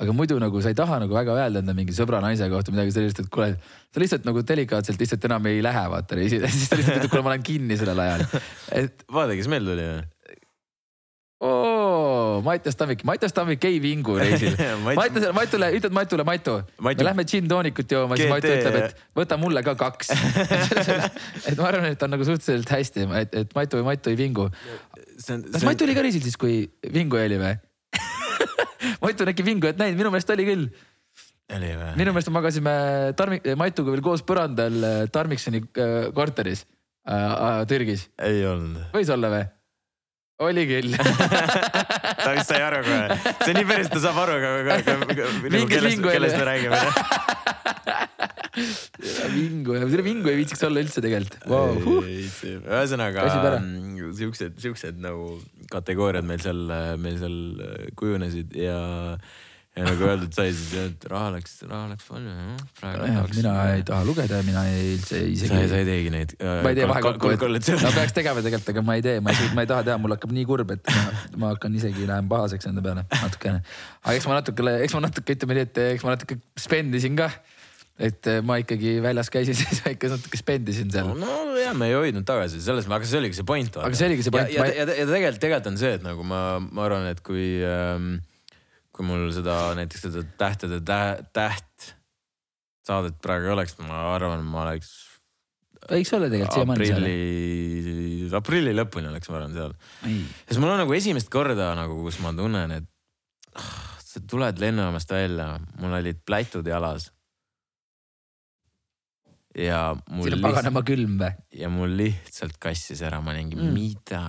[0.00, 2.94] aga muidu nagu sa ei taha nagu väga öelda enda mingi sõbra naise kohta midagi
[2.94, 3.52] sellist, et kuule,
[3.92, 7.34] sa lihtsalt nagu delikaatselt lihtsalt enam ei lähe vaata siis ta lihtsalt ütleb, kuule, ma
[7.34, 8.24] olen kinni sellel ajal.
[8.80, 9.04] et.
[9.12, 10.08] vaata, kes meil tuli või?
[11.40, 14.56] oo, Mattias Tammik, Mattias Tammik ei vingu reisil
[14.88, 19.40] Mattias, Matule, ütled Matule, Matu, Matu., me lähme džinntoonikut jooma, siis Matu ütleb, et võta
[19.40, 20.12] mulle ka kaks
[21.48, 24.48] et ma arvan, et on nagu suhteliselt hästi, et, et Matu, Matu ei vingu.
[25.20, 27.56] kas Matu oli ka reisil siis, kui vingu oli või?
[29.02, 30.66] Matu on äkki vingujat näinud, minu meelest oli küll.
[31.50, 32.74] minu meelest me magasime
[33.18, 36.66] Tarmi-, Matuga veel koos põrandal äh, Tarmiksoni äh, korteris
[37.08, 38.08] äh, äh, Türgis.
[38.18, 38.90] ei olnud.
[38.94, 39.46] võis olla või?
[40.40, 40.94] oli küll
[42.24, 44.52] ta vist sai aru kohe, see nii päris, ta saab aru ka,
[44.88, 46.84] nagu kellest, kellest me räägime
[49.34, 52.00] vingu ja selle vingu ei viitsiks olla üldse tegelikult wow..
[52.04, 53.26] ühesõnaga
[53.58, 55.36] mm, siuksed, siuksed nagu
[55.72, 56.64] kategooriad meil seal,
[57.00, 57.38] meil seal
[57.98, 58.78] kujunesid ja,
[59.76, 63.28] ja nagu öeldud sai, siis et raha läks, raha läks palju jah.
[63.36, 65.50] mina ei taha lugeda ja mina ei üldse isegi.
[65.52, 66.34] sa, sa ei teegi neid.
[66.40, 69.66] ma ei tee vahekokkuvõtteid, no peaks tegema tegelikult, aga ma ei tee, ma ei, ma
[69.66, 71.06] ei taha teha, mul hakkab nii kurb, et ma,
[71.44, 73.62] ma hakkan isegi lähen pahaseks enda peale natukene.
[74.02, 77.30] aga eks ma natuke, eks ma natuke ütleme nii, et eks ma natuke spendisin ka
[78.00, 81.12] et äh, ma ikkagi väljas käisin, siis ma ikka natuke spendisin seal.
[81.20, 83.76] no ja me ei hoidnud tagasi selles, aga see oligi see point.
[83.76, 84.50] aga see oligi see point.
[84.54, 87.46] ja, ja, ja, ja tegelikult, tegelikult on see, et nagu ma, ma arvan, et kui
[87.66, 88.16] ähm,,
[88.96, 91.92] kui mul seda näiteks seda tähtede täht, täht
[92.88, 94.90] saadet praegu ei oleks, ma arvan, ma oleks.
[95.90, 97.04] võiks olla tegelikult siiamaani seal.
[97.04, 99.76] aprilli, aprilli lõpuni oleks, ma arvan, seal.
[100.46, 105.12] sest mul on nagu esimest korda nagu, kus ma tunnen, et oh, sa tuled lennujaamast
[105.12, 107.10] välja, mul olid plätud jalas
[109.56, 110.28] ja mul.
[110.28, 111.30] siin on paganama külm või?
[111.58, 113.72] ja mul lihtsalt kassis ära, ma olingi mm.
[113.74, 114.22] mida,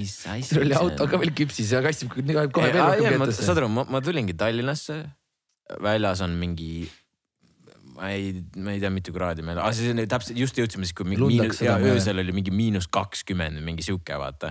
[0.00, 0.56] mis asja.
[0.56, 3.46] sul oli auto ka veel küpsis ja kassis kohe veel rohkem kätesse.
[3.46, 4.98] saad aru, ma tulingi Tallinnasse,
[5.82, 6.88] väljas on mingi
[7.94, 11.06] ma ei, ma ei tea, mitu kraadi meil, aga siis täpselt just jõudsime siis, kui
[11.12, 14.50] miinus ja öösel oli mingi miinus kakskümmend või mingi sihuke, vaata.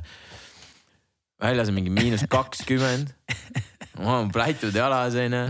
[1.41, 3.12] väljas on mingi miinus kakskümmend.
[3.99, 5.43] ma olen plätud jalas onju.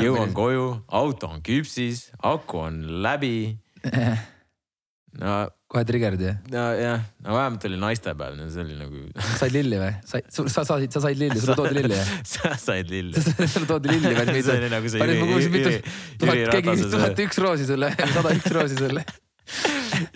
[0.00, 3.58] jõuan koju, auto on küpsis, aku on läbi
[5.22, 5.34] no
[5.70, 6.38] kohe trigger'd jah?
[6.52, 9.02] nojah, no vähemalt oli naistepäev, no see oli nagu
[9.40, 9.90] said lilli või?
[10.10, 12.14] said, sa said, sa said lilli, sulle toodi lilli jah?
[12.34, 14.40] sa said lilli sulle toodi lilli mitu.
[14.48, 15.76] see oli nagu see Jüri, Jüri,
[16.22, 16.90] Jüri, Ratase.
[16.96, 19.04] tuhat üks roosi sulle, sada üks roosi sulle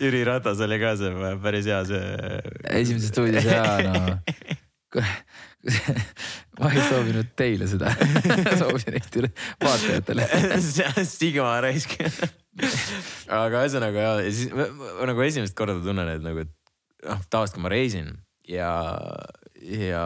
[0.00, 2.02] Jüri Ratas oli ka see päris hea see.
[2.80, 3.94] esimeses stuudios jaa no
[6.58, 7.92] ma ei soovinud teile seda
[8.60, 9.26] soovin Eesti
[9.62, 10.28] vaatajatele
[11.04, 11.98] Sigma raisk
[13.40, 17.64] aga ühesõnaga ja, ja siis nagu esimest korda tunnen, et nagu, et noh, tavaliselt kui
[17.66, 18.10] ma reisin
[18.48, 18.72] ja,
[19.62, 20.02] ja.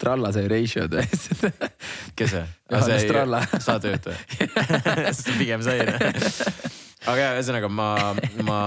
[0.00, 1.52] tralla sai ratio tõesti.
[2.18, 2.44] kes see?
[2.70, 3.42] Johannes Tralla.
[3.66, 4.18] saatejuht või?
[5.40, 5.80] pigem sai
[7.04, 7.88] aga ja ühesõnaga ma,
[8.46, 8.60] ma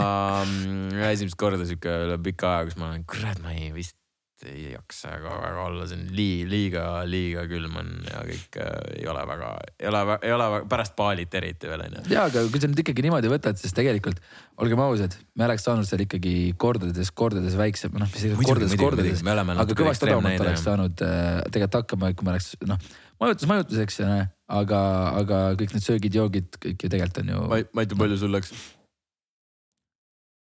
[1.12, 3.97] esimest korda sihuke üle pika aja, kus ma olen, kurat, ma ei vist
[4.46, 8.76] ei jaksa ka väga olla, see on lii-, liiga, liiga külm on ja kõik äh,
[9.00, 12.04] ei ole väga, ei ole, ei ole pärast paalit eriti veel onju.
[12.12, 14.22] ja, aga kui sa nüüd ikkagi niimoodi võtad, siis tegelikult
[14.62, 19.80] olgem ausad, me oleks saanud seal ikkagi kordades, kordades väiksem, noh, mis kordades, kordades, aga
[19.82, 22.88] kõvasti odavamalt oleks saanud äh, tegelikult hakkama, kui me oleks noh,
[23.24, 24.02] majutus majutuseks,
[24.62, 24.82] aga,
[25.24, 27.46] aga kõik need söögid-joogid kõik ju tegelikult on ju.
[27.74, 28.54] Mait, palju sul läks?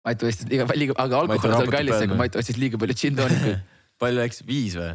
[0.02, 3.62] Mait ostis liiga palju, aga alkohol on kallis, aga Mait ostis liiga palju džinntoonikut
[4.02, 4.92] palju läks, viis või?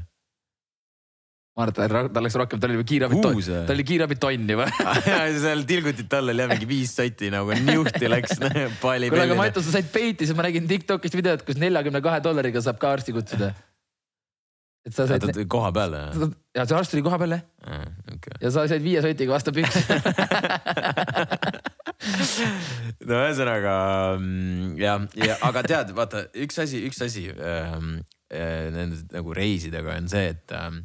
[1.57, 4.67] ma arvan, et tal läks rohkem, tal oli kiirabi tonn, ta oli kiirabi tonn juba
[5.45, 8.43] seal tilgutite all oli jah mingi viis sotti nagu niuhti läks
[8.83, 12.03] paali kuule, aga ma ütlen, sa said peiti, siis ma nägin Tiktokist videot, kus neljakümne
[12.05, 13.55] kahe dollariga saab ka arsti kutsuda.
[14.85, 15.25] et sa said.
[15.49, 16.29] koha peal jah?
[16.59, 17.87] ja see arst tuli koha peale ah,.
[18.19, 18.37] Okay.
[18.45, 19.81] ja sa said viie sotiga vastu püksi
[23.09, 23.79] no ühesõnaga
[24.21, 29.97] mm, jah, ja aga tead, vaata üks asi, üks asi ähm, Äh, nende nagu reisidega
[30.01, 30.85] on see, et ähm,.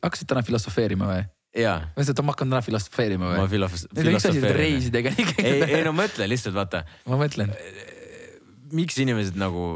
[0.00, 1.22] hakkasid täna filosofeerima või?
[1.58, 1.78] jaa.
[1.92, 3.40] ma et ma hakkan täna filosofeerima või?
[3.42, 3.78] ma filof-.
[3.92, 5.14] Need on üks asi reisidega
[5.44, 6.84] ei, ei no mõtle lihtsalt vaata.
[7.08, 7.52] ma mõtlen.
[8.72, 9.74] miks inimesed nagu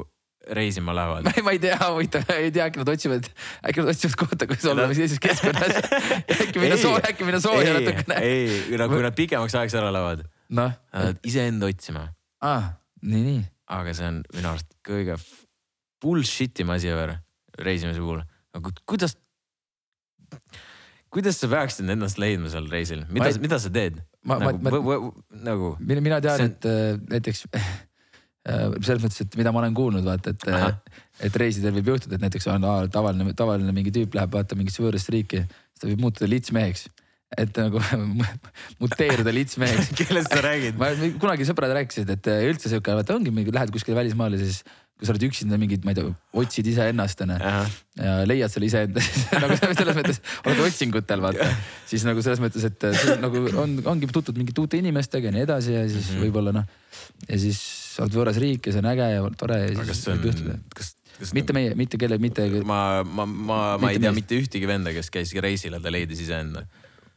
[0.57, 1.29] reisima lähevad?
[1.45, 3.29] ma ei tea, huvitav, ei tea, äkki nad otsivad,
[3.67, 5.81] äkki nad otsivad kohta, kus olla sellises keskkonnas
[6.47, 8.21] äkki minna soo-, äkki minna sooja natukene.
[8.23, 10.25] ei, no kui nad pikemaks ajaks ära lähevad
[10.57, 10.71] no..
[11.27, 12.09] iseenda otsima.
[12.41, 12.71] aa, ah,
[13.03, 13.43] nii, nii.
[13.77, 15.19] aga see on minu arust kõige
[16.03, 17.17] bullshit ima asi ever
[17.63, 18.21] reisimise puhul,
[18.57, 19.17] aga kuidas,
[21.13, 24.01] kuidas sa peaksid ennast leidma seal reisil, mida, mida sa teed?
[24.27, 24.97] nagu,
[25.31, 25.75] nagu.
[25.81, 27.73] mina, mina tean, et äh, näiteks äh,
[28.83, 32.27] selles mõttes, et mida ma olen kuulnud, vaata, et, äh, et reisidel võib juhtuda, et
[32.27, 36.31] näiteks on tavaline, tavaline mingi tüüp läheb vaata mingisse võõrasse riiki, siis ta võib muutuda
[36.33, 36.89] litsmeheks
[37.37, 37.81] et nagu
[38.83, 40.79] muteeruda litsmeheks kellest sa räägid?
[41.23, 44.63] kunagi sõbrad rääkisid, et üldse sihuke, vaata ongi mingi, lähed kuskile välismaale, siis
[44.97, 47.37] kui sa oled üksinda mingid, ma ei tea, otsid iseennast onju
[48.01, 49.03] ja leiad selle iseenda
[49.43, 51.49] nagu selles mõttes oled otsingutel vaata,
[51.89, 52.87] siis nagu selles mõttes, et
[53.21, 56.25] nagu on, ongi tutvud mingite uute inimestega ja nii edasi ja siis mm -hmm.
[56.25, 56.65] võib-olla noh.
[57.29, 57.61] ja siis
[58.01, 60.59] oled võõras riik ja see on äge ja tore ja siis võib juhtuda.
[60.73, 62.49] kas, kas mitte meie, mitte kelle, mitte.
[62.65, 64.23] ma, ma, ma, ma ei tea meist.
[64.23, 66.65] mitte ühtegi venda, kes käis reisil ja ta leidis iseenda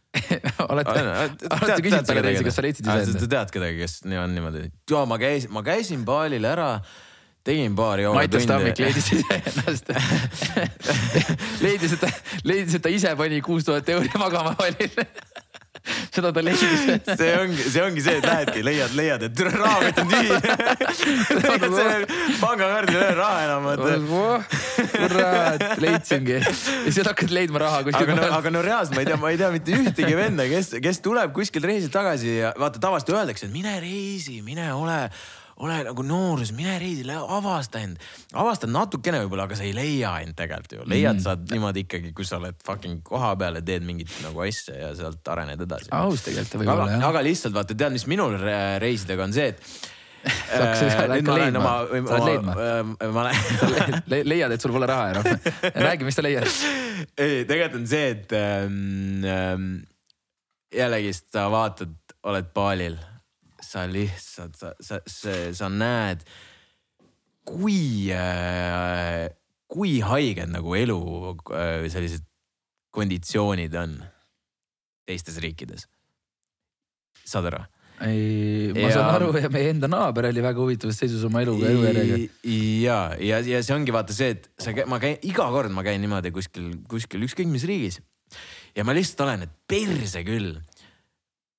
[0.73, 1.01] olete,
[1.47, 3.19] olete küsinud talle reisi, kas sa leidsid iseenda?
[3.23, 6.73] sa tead kedagi, kes nii on niimoodi, ja ma käisin, ma käisin baalil ära
[7.49, 8.37] tegin paari joonetundi.
[8.37, 9.93] Mait Stammik leidis iseennast
[11.65, 12.13] leidis, et ta,
[12.45, 14.93] leidis, et ta ise pani kuus tuhat euri magama valil
[16.13, 17.05] seda ta leidis.
[17.19, 20.29] see ongi, see ongi see, et lähedki, leiad, leiad, et rahakott on tühi.
[22.43, 23.63] pangakaardil ei ole raha enam.
[24.93, 26.37] kurat, leidsingi.
[26.39, 26.53] ja
[26.91, 28.05] siis hakkad leidma raha kuskil.
[28.05, 30.75] aga no, aga no reaalselt ma ei tea, ma ei tea mitte ühtegi venda, kes,
[30.83, 35.01] kes tuleb kuskilt reisilt tagasi ja vaata tavaliselt öeldakse, et mine reisi, mine ole
[35.59, 37.99] ole nagu noorus, mine reisile, avasta end.
[38.33, 40.87] avastad natukene võib-olla, aga sa ei leia end tegelikult ju.
[40.87, 41.25] leiad mm.
[41.25, 44.91] saad niimoodi ikkagi, kui sa oled fucking koha peal ja teed mingit nagu asja ja
[44.97, 45.91] sealt arened edasi.
[45.95, 47.07] aus tegelikult võib-olla jah.
[47.11, 48.37] aga lihtsalt vaata, tead, mis minul
[48.83, 49.63] reisidega on see, et
[50.51, 54.23] äh, nüüd ma olen oma, oma, äh, ma olen Le.
[54.27, 55.29] leiad, et sul pole raha enam.
[55.75, 56.47] räägi, mis sa leiad?
[57.23, 59.69] ei, tegelikult on see, et ähm, ähm,
[60.75, 61.95] jällegist sa vaatad,
[62.27, 62.99] oled baalil
[63.69, 66.23] sa lihtsalt, sa, sa, sa, sa näed,
[67.45, 69.29] kui äh,,
[69.69, 70.99] kui haiged nagu elu
[71.53, 72.25] äh, sellised
[72.95, 73.99] konditsioonid on
[75.09, 75.85] teistes riikides.
[77.29, 77.61] saad aru?
[78.07, 81.69] ei, ma ja, saan aru ja meie enda naaber oli väga huvitavas seisus oma eluga,
[81.69, 82.19] elujärjega.
[82.81, 86.01] ja, ja, ja see ongi vaata see, et sa, ma käin iga kord ma käin
[86.01, 87.99] niimoodi kuskil, kuskil ükskõik mis riigis.
[88.77, 90.55] ja ma lihtsalt olen, et perse küll.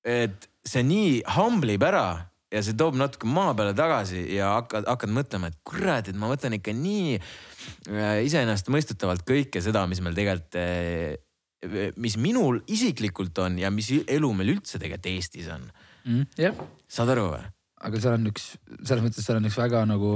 [0.03, 2.05] et see nii humble ib ära
[2.51, 6.29] ja see toob natuke maa peale tagasi ja hakkad, hakkad mõtlema, et kurat, et ma
[6.31, 13.59] võtan ikka nii äh, iseenesestmõistetavalt kõike seda, mis meil tegelikult, äh, mis minul isiklikult on
[13.61, 16.27] ja mis elu meil üldse tegelikult Eestis on mm,.
[16.41, 16.57] Yeah.
[16.91, 17.45] saad aru või?
[17.81, 18.51] aga seal on üks,
[18.83, 20.11] selles mõttes seal on üks väga nagu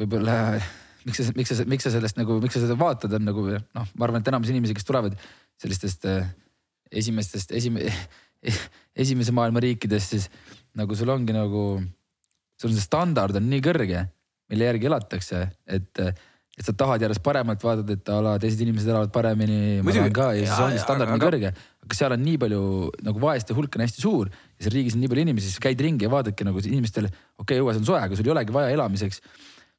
[0.00, 0.58] võib-olla
[1.06, 3.86] miks sa, miks sa, miks sa sellest nagu, miks sa seda vaatad, on nagu noh,
[3.94, 5.14] ma arvan, et enamus inimesi, kes tulevad
[5.62, 6.26] sellistest äh,
[6.90, 7.90] esimestest, esime-,
[9.02, 10.30] esimese maailma riikidest, siis
[10.76, 11.66] nagu sul ongi nagu,
[12.60, 14.06] sul see standard on nii kõrge,
[14.52, 16.02] mille järgi elatakse, et,
[16.56, 20.30] et sa tahad järjest paremat vaadata, et ala teised inimesed elavad paremini, ma tahan ka
[20.36, 21.52] ja siis ongi standard aga, nii kõrge.
[21.86, 22.62] aga seal on nii palju
[23.08, 25.82] nagu vaeste hulk on hästi suur ja seal riigis on nii palju inimesi, siis käid
[25.84, 28.72] ringi ja vaadadki nagu inimestel, okei okay,, õues on soe, aga sul ei olegi vaja
[28.76, 29.20] elamiseks.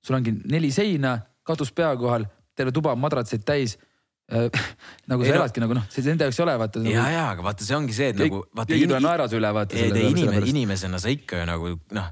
[0.06, 1.17] sul ongi neli seina,
[1.48, 3.78] katus pea kohal, terve tuba on madratseid täis
[4.28, 6.92] nagu sa eladki nagu noh, see nende jaoks ei ole vaata nagu....
[6.92, 8.66] ja, ja, aga vaata, see ongi see, et kõik, nagu.
[8.68, 9.80] keegi tuleb naeras üle vaata.
[9.80, 12.10] inimene, inimesena sa ikka ju nagu noh,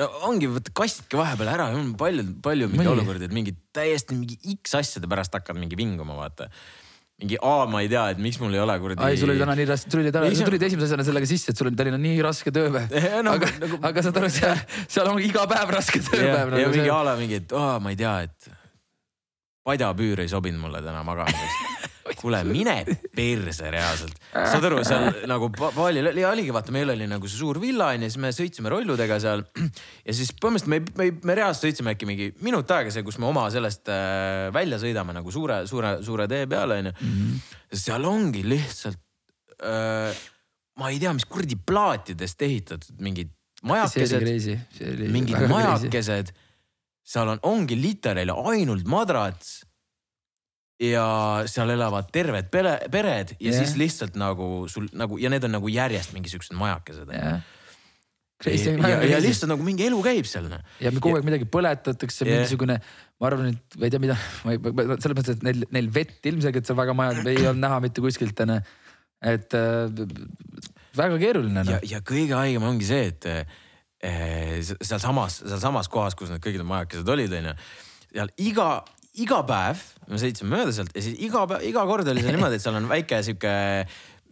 [0.00, 4.38] no ongi, võta kastidki vahepeal ära, on palju, palju mingi olukordi, et mingi täiesti mingi
[4.56, 6.50] X asjade pärast hakkad mingi vinguma, vaata
[7.22, 9.02] mingi A, ma ei tea, et miks mul ei ole kuradi.
[9.02, 11.54] ai, sul oli täna nii raske, sul oli täna, sa tulid esimese asjana sellega sisse,
[11.54, 12.94] et sul oli Tallinna nii raske tööpäev
[13.26, 13.38] no,.
[13.38, 16.26] aga nagu..., aga saad aru, seal, seal on iga päev raske tööpäev.
[16.26, 18.57] ja, ja nagu mingi a la mingi, et oh, ma ei tea, et
[19.68, 21.78] padjapüür ei sobinud mulle täna magamiseks
[22.18, 22.76] kuule, mine
[23.14, 24.16] perse reaalselt.
[24.32, 28.08] saad aru, seal nagu palju oli, oligi vaata, meil oli nagu see suur villa onju,
[28.08, 29.44] siis me sõitsime rolludega seal.
[30.06, 33.28] ja siis põhimõtteliselt me, me, me reaalselt sõitsime äkki mingi minut aega see, kus me
[33.30, 37.14] oma sellest äh, välja sõidame nagu suure, suure, suure tee peale onju mm.
[37.14, 37.78] -hmm.
[37.84, 39.00] seal ongi lihtsalt
[39.62, 40.26] äh,,
[40.78, 43.34] ma ei tea, mis kuradi plaatidest ehitatud mingid
[43.66, 44.22] majakesed,
[45.10, 46.30] mingid majakesed.
[47.08, 49.58] Seal on, ongi literaali ainult madrats
[50.78, 51.04] ja
[51.50, 53.58] seal elavad terved pere, pered ja yeah.
[53.58, 57.40] siis lihtsalt nagu sul nagu ja need on nagu järjest mingisugused majakesed yeah..
[58.46, 60.46] ja, ja, ja lihtsalt nagu mingi elu käib seal.
[60.52, 60.62] Noh.
[60.82, 62.78] ja kogu aeg midagi põletatakse yeah., mingisugune,
[63.18, 64.62] ma arvan, et ma ei tea, mida, ma ei,
[65.02, 68.44] selles mõttes, et neil, neil vett ilmselgelt seal väga majas ei olnud näha mitte kuskilt
[68.46, 68.60] onju.
[69.34, 70.04] et äh,
[71.00, 71.74] väga keeruline no..
[71.74, 73.58] ja, ja kõige haigem ongi see, et äh,
[74.02, 77.56] sealsamas, sealsamas kohas, kus need need majakesed olid onju,
[78.12, 78.68] seal iga
[79.18, 82.58] iga päev me sõitsime mööda sealt ja siis iga päev, iga kord oli see niimoodi,
[82.58, 83.54] et seal on väike sihuke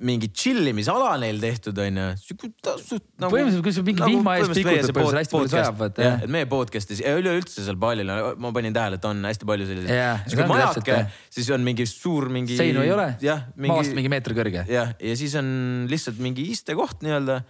[0.04, 2.06] mingi chill imisala neil tehtud onju.
[2.12, 6.04] Nagu, põhimõtteliselt, kui sa mingi nagu, vihma ees pikutad, põhimõtteliselt hästi palju sajab vaata.
[6.04, 9.68] jah, et meie podcast'is ja üleüldse seal Balil, ma panin tähele, et on hästi palju
[9.70, 10.24] selliseid.
[10.26, 11.00] sihuke majake,
[11.32, 12.58] siis on mingi suur mingi.
[12.60, 13.08] seinu ei ole.
[13.56, 13.72] Mingi...
[13.72, 14.66] maast mingi meeter kõrge.
[14.70, 15.48] jah, ja siis on
[15.90, 17.40] lihtsalt mingi istekoht nii-öelda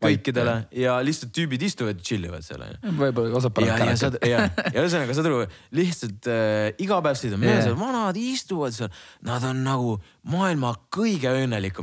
[0.00, 2.94] kõikidele ja lihtsalt tüübid istuvad ja chill ivad seal onju.
[3.00, 4.16] võib-olla osad panevad kärakat.
[4.28, 5.42] ja, ja ühesõnaga saad aru,
[5.76, 8.92] lihtsalt äh, iga päev sõidavad seal, vanad istuvad seal,
[9.26, 9.96] nad on nagu
[10.30, 11.32] maailma kõige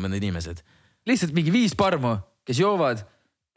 [0.05, 0.63] õnnelikumad inimesed.
[1.07, 3.05] lihtsalt mingi viis parmu, kes joovad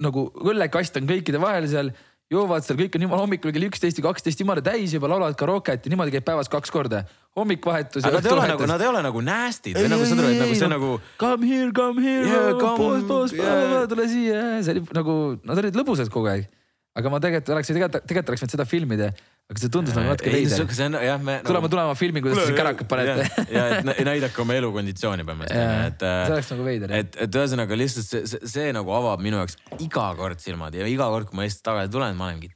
[0.01, 1.91] nagu õllekast on kõikide vahel seal
[2.31, 5.87] joovad seal, kõik on jumala hommikul kell üksteist ja kaksteist jumala täis juba, laulavad karooket
[5.87, 7.03] ja niimoodi käib päevas kaks korda.
[7.37, 8.05] hommikvahetus.
[8.05, 10.93] nad ei ole nagu, nad ei ole nagu nasty'd või nagu tuled nagu see nagu.
[11.19, 15.79] Come here, come here yeah,, boss, boss yeah., tule siia, see oli nagu, nad olid
[15.83, 16.47] lõbusad kogu aeg.
[16.95, 19.11] aga ma tegelikult oleks, tegelikult, tegelikult oleks võinud seda filmida
[19.51, 20.67] aga see tundus nagu natuke veider.
[20.71, 21.39] see on jah, me.
[21.47, 23.27] tule, ma tulen, ma filmin, kuidas te kärakad panete.
[23.51, 26.05] ja, et näidake oma elukonditsiooni põhimõtteliselt, et.
[26.07, 26.95] see oleks nagu veider.
[27.01, 30.87] et, et ühesõnaga lihtsalt see, see, see nagu avab minu jaoks iga kord silmad ja
[30.91, 32.53] iga kord, kui ma Eestist tagasi tulen, ma olengi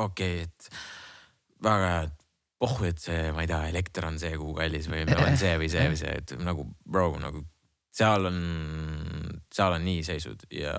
[0.00, 2.16] okei okay,, et väga hea, et
[2.60, 5.70] pohhu, et see, ma ei tea, elekter on see kuu kallis või on see või
[5.72, 7.44] see või see, et nagu bro nagu
[8.00, 8.40] seal on,
[9.52, 10.74] seal on nii seisud ja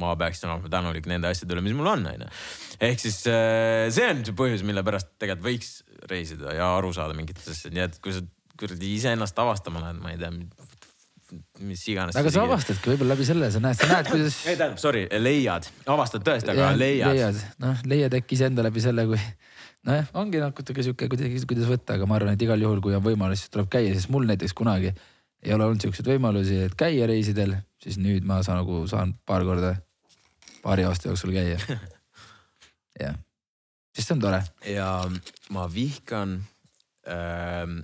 [0.00, 2.28] ma peaksin olema tänulik nende asjade üle, mis mul on, onju.
[2.88, 5.72] ehk siis äh, see on see põhjus, mille pärast tegelikult võiks
[6.10, 8.24] reisida ja aru saada mingitest asjadest, nii et kui sa
[8.60, 10.32] kuradi iseennast avastama lähed, ma ei tea,
[11.64, 12.16] mis iganes.
[12.18, 14.40] aga sa avastadki võib-olla läbi selle, sa näed, sa näed, kuidas.
[14.48, 17.14] ei tähendab, sorry, leiad, avastad tõesti, aga ja, leiad.
[17.14, 19.20] leiad, noh leiad äkki iseenda läbi selle, kui
[19.88, 23.04] nojah, ongi natuke sihuke kuidagi, kuidas võtta, aga ma arvan, et igal juhul, kui on
[23.04, 24.92] võimalus, siis tuleb käia, sest mul näiteks kunagi
[25.40, 29.46] ei ole olnud siukseid võimalusi, et käia reisidel, siis nüüd ma saan nagu saan paar
[29.48, 29.72] korda
[30.62, 31.58] paari aasta jooksul käia.
[33.04, 33.16] jah,
[33.94, 34.42] siis see on tore.
[34.66, 34.90] ja
[35.54, 36.38] ma vihkan
[37.08, 37.80] ähm,,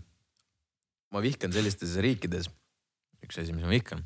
[1.14, 2.50] ma vihkan sellistes riikides,
[3.24, 4.04] üks asi, mis ma vihkan,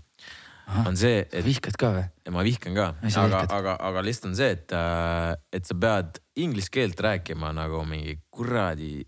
[0.86, 1.42] on see, et.
[1.44, 2.04] vihkad ka või?
[2.34, 2.90] ma vihkan ka,
[3.22, 7.82] aga, aga, aga lihtsalt on see, et, äh, et sa pead inglise keelt rääkima nagu
[7.88, 9.00] mingi kuradi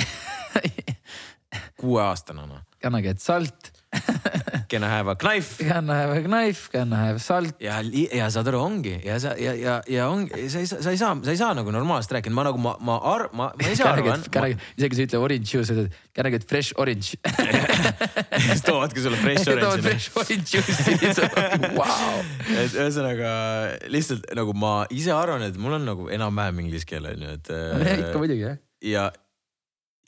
[1.80, 2.64] kuueaastane noh.
[2.82, 3.72] kannagi, et salt
[4.72, 5.58] Can I have a knife?
[5.58, 7.60] Can I have a knife, can I have salt?
[7.60, 7.82] ja,
[8.16, 11.00] ja saad aru, ongi ja sa ja, ja, ja ongi, sa ei saa, sa ei
[11.00, 13.84] saa, sa ei saa nagu normaalselt rääkida, ma nagu ma, ma ar-, ma, ma ise
[13.84, 14.24] arvan.
[14.78, 17.18] isegi sa ütled orange juice, ütled can I get fresh orange
[18.48, 19.66] siis toovadki sulle fresh orange'i.
[19.66, 22.22] toovad fresh orange juice'i wow..
[22.64, 23.34] et ühesõnaga
[23.92, 27.52] lihtsalt nagu ma ise arvan, et mul on nagu enam-vähem inglise keel on ju, et.
[27.98, 28.56] ikka muidugi jah.
[28.88, 29.10] ja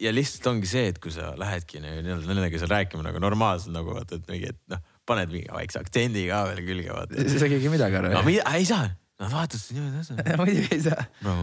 [0.00, 3.94] ja lihtsalt ongi see, et kui sa lähedki nii-öelda nendega seal rääkima nagu normaalselt nagu
[3.94, 7.18] vaata, et mingi, et noh, paned mingi väikse aktsendi ka veel külge vaata.
[7.20, 8.12] siis ei saa keegi midagi aru.
[8.14, 8.88] no mida, ei saa,
[9.22, 11.37] nad vaatasid niimoodi muidugi ei saa no,.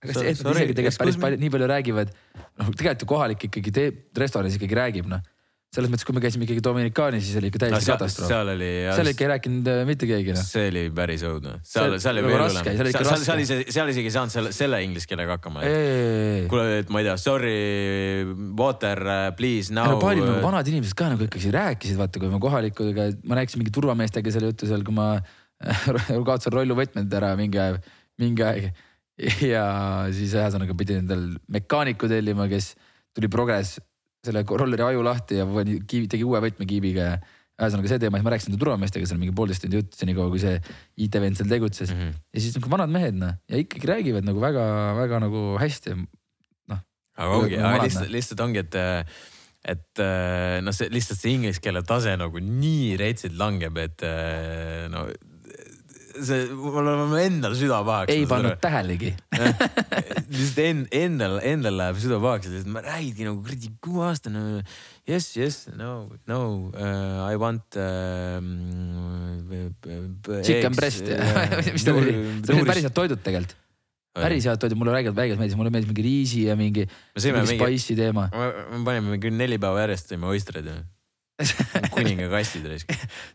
[0.00, 2.14] aga see, et nad isegi tegelikult päris palju, nii palju räägivad,
[2.60, 5.22] noh tegelikult ju kohalik ikkagi teeb, restoranis ikkagi räägib noh
[5.70, 8.30] selles mõttes, kui me käisime ikkagi Dominikaanis, siis oli ikka täiesti no, katastroof.
[8.32, 8.70] seal oli.
[8.90, 10.42] seal ikka ei rääkinud äh, mitte keegi noh.
[10.42, 11.52] see oli päris õudne.
[11.62, 12.64] seal, seal oli veel hullem.
[12.66, 15.62] seal, seal, seal, seal, seal isegi ei saanud selle, selle inglise keelega hakkama.
[16.50, 17.52] kuule, et ma ei tea, sorry,
[18.58, 19.94] water, uh, please now.
[20.02, 23.74] paljud nagu vanad inimesed ka nagu ikkagi rääkisid, vaata, kui ma kohalikudega, ma rääkisin mingi
[23.76, 25.12] turvameestega selle juttu seal, kui ma
[26.26, 27.78] kaotasin rolluvõtmed ära mingi aeg,
[28.18, 28.72] mingi aeg.
[29.52, 29.62] ja
[30.10, 32.72] siis ühesõnaga pidin endal mekaaniku tellima, kes
[33.14, 33.78] tuli Progress
[34.26, 37.18] selle rolleri aju lahti ja pani, tegi uue võtmekiibiga ja
[37.60, 40.54] ühesõnaga see teema, siis ma rääkisin turvameestega seal mingi poolteist tundi juttu, senikaua kui see
[41.04, 41.98] IT-vend seal tegutses mm.
[41.98, 42.22] -hmm.
[42.34, 45.96] ja siis nagu vanad mehed noh ja ikkagi räägivad nagu väga-väga nagu hästi.
[46.72, 46.80] noh.
[47.16, 48.80] aga ongi, aga lihtsalt, lihtsalt ongi, et
[49.60, 50.00] et
[50.64, 54.04] noh, see lihtsalt see inglise keele tase nagu nii retsilt langeb, et
[54.88, 55.04] no
[56.26, 58.12] see, mul on endal süda pahaks.
[58.14, 59.12] ei pannud tähelegi
[60.30, 64.42] lihtsalt en, endal, endal läheb süda pahaks, et ma räägidki nagu kuradi kuueaastane.
[65.08, 66.40] Yes, yes, no, no
[66.70, 68.38] uh, I want uh,.
[70.46, 71.08] Chicken breast
[71.74, 72.14] mis ta oli,
[72.44, 73.58] see oli päris head toidud tegelikult
[74.14, 77.98] päris head toidud, mulle räigelt väikest meeldis, mulle meeldis mingi riisi ja mingi, mingi spice'i
[77.98, 78.28] teema.
[78.30, 80.70] me panime küll neli päeva järjest tõime oistreid
[81.94, 82.90] kuningakastid raisk.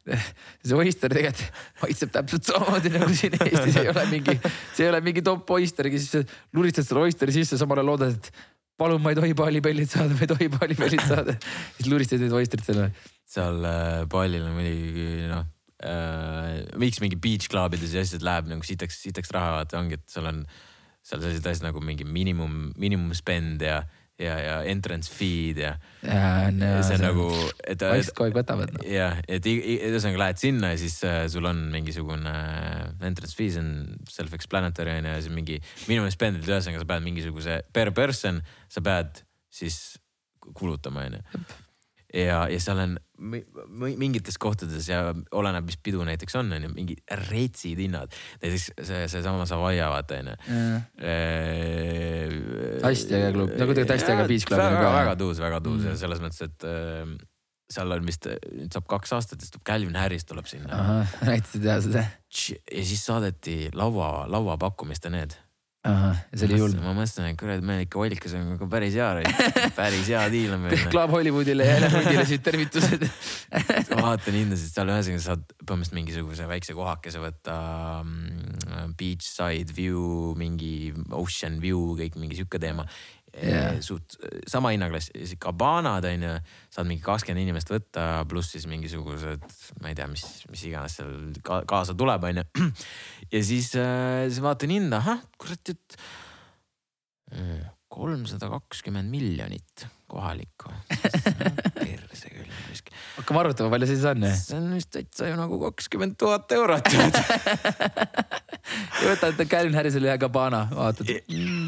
[0.66, 4.36] see oyster tegelikult maitseb täpselt samamoodi nagu siin Eestis ei ole mingi,
[4.76, 6.12] see ei ole mingi top oyster, kes
[6.56, 8.46] luristad selle oysteri sisse, samal ajal loodad, et
[8.80, 11.36] palun, ma ei tohi paalipellid saada, ma ei tohi paalipellid saada.
[11.78, 12.92] siis luristad neid oysterit selle.
[13.36, 15.44] seal äh, paalil on muidugi noh
[15.84, 20.08] äh,, miks mingi beach clubides ja asjad läheb nagu sitaks, sitaks raha, vaata ongi, et
[20.12, 20.46] seal on
[21.06, 23.84] seal sellised asjad nagu mingi miinimum, miinimum spend ja
[24.22, 25.74] ja, ja entrance fee'd ja,
[26.06, 26.52] ja.
[26.56, 27.26] No, see on nagu,
[27.66, 28.86] vaikselt kogu aeg võtavad no..
[28.88, 33.64] jah, et ühesõnaga lähed sinna ja siis äh, sul on mingisugune äh, entrance fee, see
[33.64, 35.60] on self-explanatory on ju ja siis mingi
[35.90, 38.42] minimum spend'id, ühesõnaga sa pead mingisuguse per person,
[38.72, 39.22] sa pead
[39.54, 39.80] siis
[40.56, 41.64] kulutama on ju
[42.16, 42.96] ja, ja seal on
[44.00, 45.02] mingites kohtades ja
[45.36, 46.98] oleneb, mis pidu näiteks on, on ju, mingi
[47.28, 48.16] retsid hinnad.
[48.42, 50.36] näiteks see, seesama Savaia vaata on ju.
[52.84, 54.66] hästi äge klub, no kuidagi hästi äge beach club.
[54.66, 55.88] väga, väga tuus, väga tuus mm.
[55.92, 57.16] ja selles mõttes, et äh,
[57.76, 61.02] seal on vist, nüüd saab kaks aastat, siis tuleb Calvin Harris tuleb sinna.
[61.30, 62.06] näitasid jah seda.
[62.28, 65.45] ja siis saadeti laua, lauapakkumiste need ja
[65.86, 66.76] see oli hull.
[66.82, 69.10] ma mõtlesin, et kurat, meil ikka Vollikas on nagu päris hea,
[69.80, 70.86] päris hea diil on meil.
[70.94, 73.06] Club Hollywoodile ja Elefantile siit tervitused
[74.06, 77.60] vaatan hindasid seal, ühesõnaga saad põhimõtteliselt mingisuguse väikse kohakese võtta
[78.02, 78.16] um,.
[78.96, 82.86] Beachside view, mingi ocean view, kõik mingi sihuke teema
[83.42, 83.80] yeah..
[83.84, 84.18] suht
[84.50, 85.12] sama hinnaklass,
[85.42, 86.34] kabanad on ju,
[86.74, 89.46] saad mingi kakskümmend inimest võtta, pluss siis mingisugused,
[89.82, 91.16] ma ei tea, mis, mis iganes seal
[91.46, 92.46] ka, kaasa tuleb, on ju.
[93.36, 96.00] ja siis äh,, siis vaatan hinda, ahah, kurat, et
[97.36, 100.72] äh, kolmsada kakskümmend miljonit kohalikku
[102.16, 102.50] perse küll.
[103.18, 104.26] hakkame arvutama, palju see siis on?
[104.40, 106.92] see on vist täitsa ju nagu kakskümmend tuhat eurot
[109.02, 111.12] ja võtad Calvin Harrisele ja Gabbana, vaatad.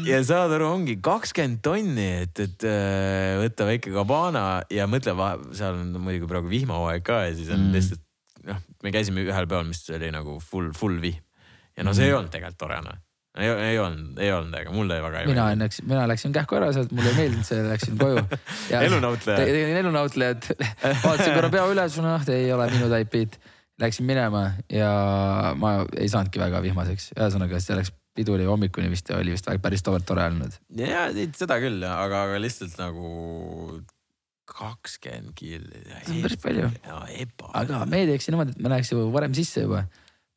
[0.08, 4.44] ja saad aru, ongi kakskümmend tonni, et, et äh, võtta väike Gabbana
[4.74, 5.16] ja mõtle,
[5.56, 7.74] seal on muidugi praegu vihmahooaeg ka ja siis on mm.
[7.78, 8.04] lihtsalt
[8.48, 11.20] noh, me käisime ühel päeval, mis oli nagu full, full vihm.
[11.76, 12.10] ja no see mm.
[12.10, 13.04] ei olnud tegelikult tore noh
[13.38, 16.70] ei, ei olnud, ei olnud, aga mulle väga ei mina läksin, mina läksin kähku ära
[16.74, 18.24] sealt, mulle ei meeldinud see, läksin koju.
[18.88, 19.44] elunautleja.
[19.44, 20.48] tegin elunautlejat,
[21.04, 23.38] vaatasin korra pea üles, noh, ei ole minu beat
[23.78, 24.90] läksin minema ja
[25.58, 29.46] ma ei saanudki väga vihmaseks, ühesõnaga see läks pidu oli hommikuni vist ja oli vist
[29.62, 30.58] päris tore olnud.
[30.80, 33.12] ja seda küll, aga, aga lihtsalt nagu
[34.48, 35.84] kakskümmend killi.
[36.02, 36.70] see on päris palju.
[37.62, 39.84] aga me teeks niimoodi, et me läheks ju varem sisse juba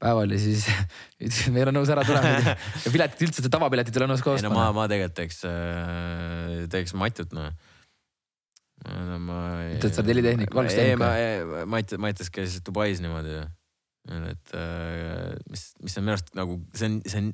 [0.02, 0.68] päeval ja siis
[1.24, 4.50] ütlesin, meil on nõus ära tulema ja piletid üldse, tavapiletid ei ole nõus ka ostma.
[4.50, 7.50] no ma, ma tegelikult teeks, äh, teeks matjut noh
[8.90, 9.40] no ma.
[9.76, 11.66] ütled, sa oled helitehnik, valgustehnik või?
[11.70, 13.44] Mait, Maites käis Dubais niimoodi ju.
[14.32, 17.32] et äh, mis, mis on minu arust nagu see on, see on,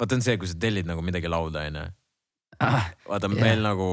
[0.00, 1.86] vaata on see, kui sa tellid nagu midagi lauda onju
[2.64, 2.90] ah,.
[3.06, 3.44] vaata yeah.
[3.46, 3.88] meil nagu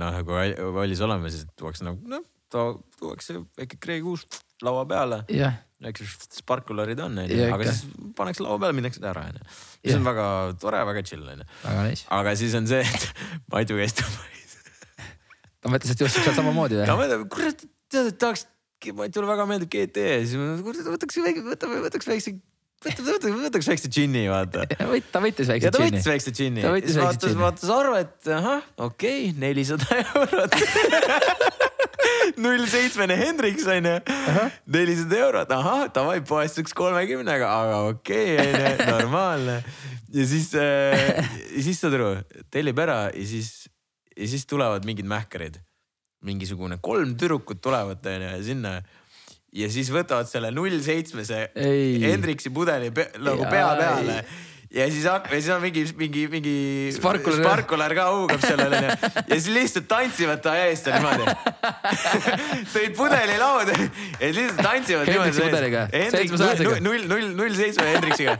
[0.00, 2.22] noh, kui valmis oleme, siis tuuakse nagu noh,
[2.54, 4.26] tuuakse väike kreekuus
[4.62, 5.58] laua peale yeah..
[5.90, 9.42] eks sparkularid on onju yeah,, aga siis pannakse laua peale, minnakse ära onju.
[9.42, 9.98] mis yeah.
[9.98, 10.28] on väga
[10.62, 11.50] tore, väga chill onju.
[12.20, 13.10] aga siis on see, et
[13.52, 14.43] Maidu käis Dubais
[15.64, 16.88] ta mõtles, et just sealt samamoodi või?
[16.88, 18.48] ta mõtleb, kurat, tead, et tahaks,
[18.84, 22.34] Matile väga meeldib GT, siis kurat võtaks, võtame, võtaks väikse
[22.84, 24.66] võtaks, võtaks väikse džinni, vaata.
[25.14, 25.72] ta võttis väikse džinni.
[25.72, 26.64] ta võttis väikse džinni.
[26.84, 30.58] siis vaatas, vaatas arvet, ahah, okei okay,, nelisada eurot
[32.44, 33.94] null seitsmene Hendriks onju,
[34.74, 39.60] nelisada eurot, ahah, davai poest üks kolmekümnega, aga okei okay, onju, normaalne.
[40.14, 42.10] ja siis äh,, siis saad aru,
[42.52, 43.54] tellib ära ja siis
[44.16, 45.60] ja siis tulevad mingid mähkarid.
[46.24, 48.78] mingisugune kolm tüdrukut tulevad onju sinna
[49.54, 54.24] ja siis võtavad selle null seitsmese Hendriksi pudeli pe nagu pea peale.
[54.74, 56.54] Ja siis hakkab ja siis on mingi, mingi, mingi
[56.96, 61.28] sparkular, sparkular ka huugab sellele ja siis lihtsalt tantsivad ta eest niimoodi.
[62.74, 63.92] Tõid pudeli lauda ja
[64.24, 65.84] siis lihtsalt tantsivad Hendriksi pudeliga.
[66.88, 68.34] null, null, null seitsme Hendriksiga.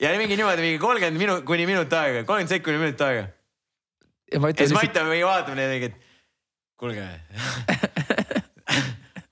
[0.00, 3.28] ja mingi niimoodi mingi kolmkümmend minut kuni minut aega, kolmkümmend sekki kuni minut aega
[4.30, 5.96] ja siis Mait on mingi vaatab neid mingi, et
[6.80, 7.06] kuulge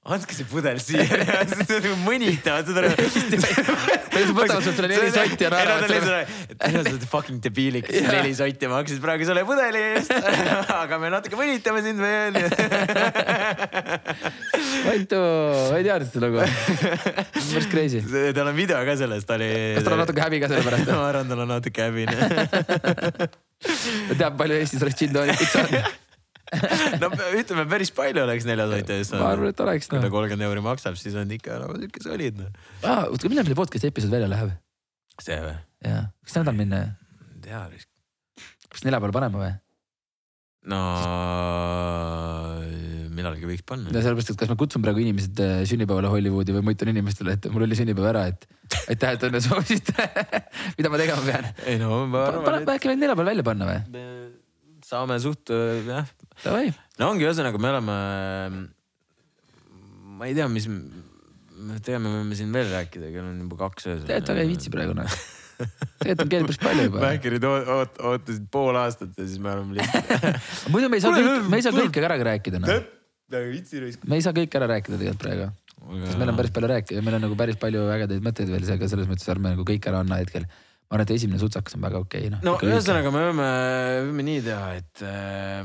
[0.09, 1.05] andke see pudel siia
[1.53, 2.93] nagu mõnitavad seda.
[4.33, 9.29] võtavad sult selle neli sotti ja ära sa oled fucking debiilik, neli sotti maksis praegu
[9.29, 10.15] selle pudeli eest.
[10.83, 12.39] aga me natuke mõnitame sind veel.
[14.89, 16.47] Matu, ma ei teadnud seda lugu.
[17.35, 18.01] päris crazy.
[18.37, 19.51] tal on video ka sellest, ta oli.
[19.77, 20.89] kas tal on natuke häbi ka selle pärast?
[20.95, 23.29] ma arvan, tal on natuke häbi ta
[24.21, 25.97] teab, palju Eestis džinntoonikut saanud
[27.03, 29.97] no ütleme, päris palju oleks neljasõitja eest ma arvan, et oleks no..
[29.97, 32.49] kui ta kolmkümmend euri maksab, siis on ikka no sihuke solid noh.
[32.83, 34.55] aa, oota, millal meil podcast'i episood välja läheb?
[35.21, 35.57] see või?
[35.85, 36.83] jaa, kas nädal minna?
[37.35, 37.65] ei tea
[38.69, 39.53] kas neljapäeval paneme või?
[40.73, 40.81] no
[43.19, 43.93] millalgi võiks panna.
[43.93, 47.37] ja sellepärast, et kas ma kutsun praegu inimesed äh, sünnipäevale Hollywoodi või ma ütlen inimestele,
[47.39, 48.47] et mul oli sünnipäev ära, et
[48.95, 50.09] aitäh, et õnne soovisite
[50.79, 51.49] mida ma tegema pean?
[51.67, 52.75] ei no ma arvan, et.
[52.77, 54.05] äkki võid neljapäeval välja panna või?
[54.89, 55.53] saame suht
[55.89, 56.09] jah.
[56.47, 57.99] no ongi, ühesõnaga me oleme,
[60.19, 60.71] ma ei tea, mis,
[61.83, 64.07] tegelikult me võime siin veel rääkida, kell on juba kaks öösel.
[64.07, 65.21] tegelikult väga ei viitsi praegu noh
[65.59, 67.01] tegelikult on keelt päris palju juba.
[67.03, 71.59] Mäkkerid oot, ootasid pool aastat ja siis me oleme lihtsalt muidu me ei saa me
[71.59, 72.87] ei saa kõike ära rääkida noh.
[74.09, 75.51] Me ei saa kõike ära rääkida tegelikult praegu.
[76.07, 78.89] sest meil on päris palju rääkida, meil on nagu päris palju ägedaid mõtteid veel, seega
[78.91, 80.49] selles mõttes ärme nagu kõik ära anna hetkel
[80.89, 82.45] ma arvan, et esimene sutsakas on väga okei okay, noh.
[82.47, 83.49] no ühesõnaga me võime,
[84.09, 85.61] võime nii teha, et äh,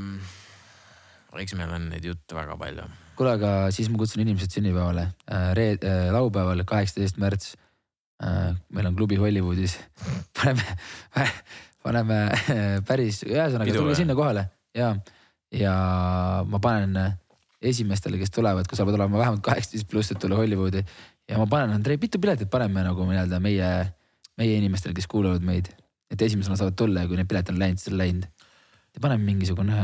[1.40, 2.84] eks meil on neid jutte väga palju.
[3.16, 5.50] kuule, aga siis ma kutsun inimesed sünnipäevale äh,.
[5.56, 7.54] Reed- äh,, laupäeval, kaheksateist märts
[8.20, 8.52] äh,.
[8.68, 9.78] meil on klubi Hollywoodis
[10.36, 10.76] paneme,
[11.82, 14.92] paneme äh, päris, ühesõnaga tulge sinna kohale ja,
[15.56, 15.74] ja
[16.44, 17.16] ma panen
[17.64, 20.84] esimestele, kes tulevad, kui sa pead olema vähemalt kaheksateist pluss, et tulla Hollywoodi
[21.28, 23.70] ja ma panen, Andrei, mitu piletit paneme nagu nii-öelda meie
[24.40, 25.68] meie inimestele, kes kuulavad meid,
[26.10, 28.26] et esimesena saavad tulla ja kui need piletid on läinud, siis on läinud.
[28.94, 29.76] ja paneme mingisugune.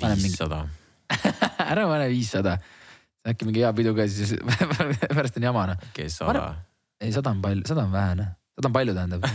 [0.00, 0.66] viissada
[1.72, 2.56] ära pane viissada,
[3.28, 4.36] äkki mingi hea pidu ka, siis
[5.16, 5.88] pärast on jama noh.
[5.96, 6.46] kes sada?
[7.00, 9.26] ei, sada on palju, sada on vähe noh, sada on palju tähendab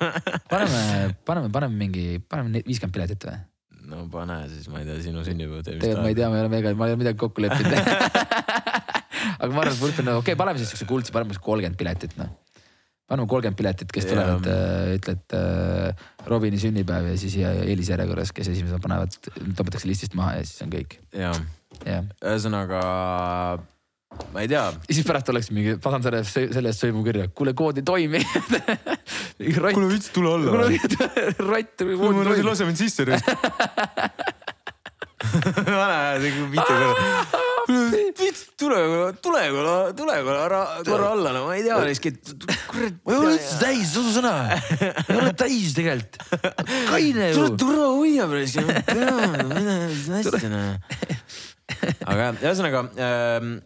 [0.52, 0.82] paneme,
[1.28, 3.38] paneme, paneme mingi, paneme viiskümmend piletit või?
[4.00, 5.80] No pane siis, ma ei tea, sinu sünnipäev teeb.
[5.82, 7.74] tegelikult ma ei tea, ma ei ole mega, ma ei ole midagi kokku leppinud
[9.40, 11.44] aga ma arvan, et Wolf on nagu okei okay,, paneme siis siukse kuldse, paneme siis
[11.44, 12.32] kolmkümmend piletit noh
[13.10, 18.30] paneme kolmkümmend piletit, kes tulevad äh,, ütled äh, Robini sünnipäev ja siis ja, ja eelisjärjekorras,
[18.36, 19.16] kes esimesena panevad,
[19.58, 21.00] tõmmatakse listist maha ja siis on kõik.
[21.16, 21.32] ja,
[21.82, 22.84] ja., ühesõnaga
[24.32, 24.64] ma ei tea.
[24.70, 28.22] ja siis pärast oleks mingi, panen selle, selle eest sõimukirja, kuule kood ei toimi
[29.74, 30.50] kuule vits, tule alla.
[31.50, 31.86] rott.
[32.46, 33.06] lase mind sisse
[35.20, 37.48] vana aja, see mitu korda
[38.58, 39.42] tule, tule,
[39.96, 42.98] tule korra, korra alla, no ma ei tea, lihtsalt kurat.
[43.04, 44.34] ma ei ole üldse täis, udusõna.
[45.04, 46.20] ei ole täis tegelikult.
[46.90, 47.38] kaine ju.
[47.38, 48.60] tule turva uia pärast,
[49.52, 49.76] mine
[50.16, 50.68] hästi noh.
[52.10, 53.58] aga ühesõnaga ähm,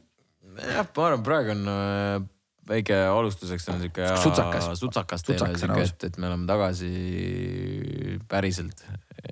[0.59, 2.27] jah, ma arvan, praegu on äh,
[2.69, 6.91] väike alustuseks on siuke sutsakas, sutsakas teile siuke, et, et me oleme tagasi
[8.31, 8.85] päriselt.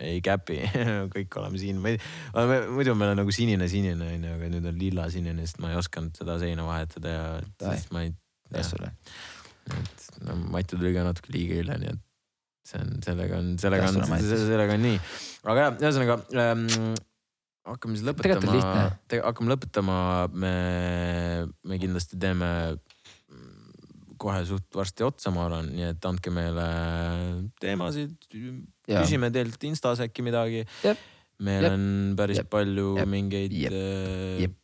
[0.03, 0.59] Ei käpi
[1.15, 1.81] kõik oleme siin,
[2.73, 5.73] muidu meil on nagu sinine, sinine on ju, aga nüüd on lilla sinine, sest ma
[5.73, 7.27] ei osanud seda seina vahetada ja
[7.61, 8.15] siis ma ei.
[8.53, 12.03] et no Mati tuli ka natuke liiga hilja, nii et
[12.67, 14.99] see on, sellega on, sellega on, sellega on nii.
[15.45, 16.67] aga jah, ühesõnaga ähm,
[17.69, 18.89] hakkame siis lõpetama,
[19.29, 19.99] hakkame lõpetama,
[20.35, 20.55] me,
[21.69, 22.51] me kindlasti teeme
[24.23, 26.67] kohe suht varsti otsa, ma arvan, nii et andke meile
[27.63, 30.65] teemasid, küsime teilt Instas äkki midagi.
[31.43, 31.73] meil Jep.
[31.75, 31.87] on
[32.19, 32.51] päris Jep.
[32.53, 33.11] palju Jep.
[33.11, 33.55] mingeid.
[33.65, 33.79] Jep.
[34.45, 34.59] Jep.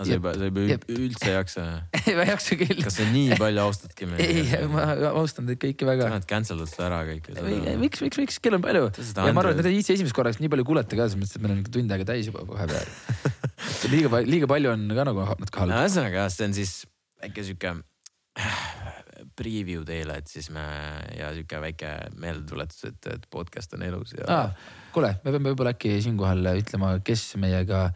[0.00, 0.62] Aga sa juba, sa juba
[0.96, 1.64] üldse ei jaksa
[2.00, 2.82] ei, ma ei jaksa küll.
[2.86, 4.22] kas sa nii palju austadki meid?
[4.24, 6.08] ei, ma austan teid kõiki väga.
[6.08, 7.36] sa oled cancel dud ära kõike.
[7.82, 8.88] miks, miks, miks, kell on palju.
[8.96, 11.44] ja ma arvan, et ei viitsi esimest korra nii palju kuulata ka, selles mõttes, et
[11.44, 12.88] meil on tund aega täis juba vahepeal
[13.92, 15.76] liiga, liiga palju on ka nagu natuke halb.
[15.76, 16.74] ühesõnaga see on siis
[17.20, 17.76] väike sihuke
[19.36, 20.62] preview teile, et siis me
[21.16, 21.90] ja sihuke väike
[22.20, 24.54] meeldetuletus, et, et podcast on elus ja ah,.
[24.94, 27.88] kuule, me peame võib-olla äkki siinkohal ütlema, kes meiega,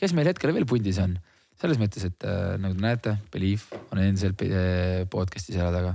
[0.00, 1.18] kes meil hetkel veel pundis on.
[1.60, 5.94] Selles mõttes, et äh, nagu te näete, Believe on endiselt äh, podcast'i selja taga.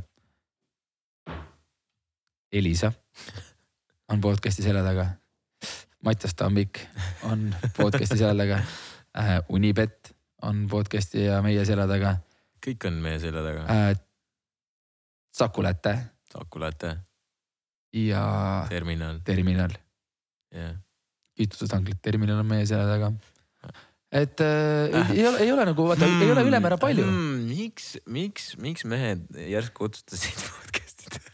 [2.56, 2.92] Elisa
[4.14, 5.10] on podcast'i selja taga.
[6.06, 6.84] Mattias Tambik
[7.26, 8.62] on podcast'i selja taga
[9.18, 9.40] äh,.
[9.50, 10.14] Unibet
[10.46, 12.20] on podcast'i ja meie selja taga
[12.66, 13.94] kõik on meie selja taga äh,.
[15.36, 15.98] Saku Läte.
[16.32, 16.98] Saku Läte.
[17.92, 18.24] ja.
[18.70, 19.20] Terminal.
[19.26, 19.74] Terminal.
[20.54, 20.76] jah yeah..
[21.36, 23.12] kütusetanklid, terminal on meie selja taga.
[24.16, 25.14] Et äh, äh.
[25.18, 26.52] ei ole, ei ole nagu vaata mm,, ei ole hmm.
[26.54, 27.40] ülemäära palju mm,.
[27.52, 31.34] miks, miks, miks mehed järsku otsustasid podcast'i teha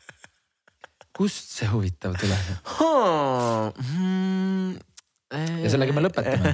[1.18, 4.80] kust see huvitav tuleb hmm,?
[5.32, 6.52] ja sellega me lõpetame.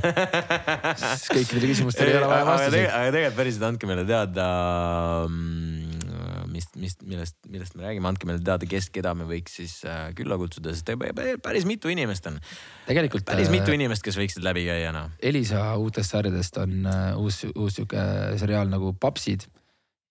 [1.34, 2.90] kõikidele küsimustele ei ole vaja vastuseid.
[2.92, 4.46] aga tegelikult päriselt andke meile teada,
[5.26, 5.57] mm,
[6.58, 10.10] mis, mis, millest, millest me räägime, andke meile teada, kes, keda me võiks siis äh,
[10.18, 10.89] külla kutsuda, sest
[11.45, 12.39] päris mitu inimest on.
[12.89, 13.28] tegelikult.
[13.30, 15.14] päris mitu äh, inimest, kes võiksid läbi käia noh.
[15.22, 18.01] Elisa uutest sarjadest on uh, uus, uus sihuke
[18.41, 19.47] seriaal nagu Papsid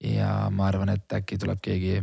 [0.03, 1.95] ja ma arvan, et äkki tuleb keegi,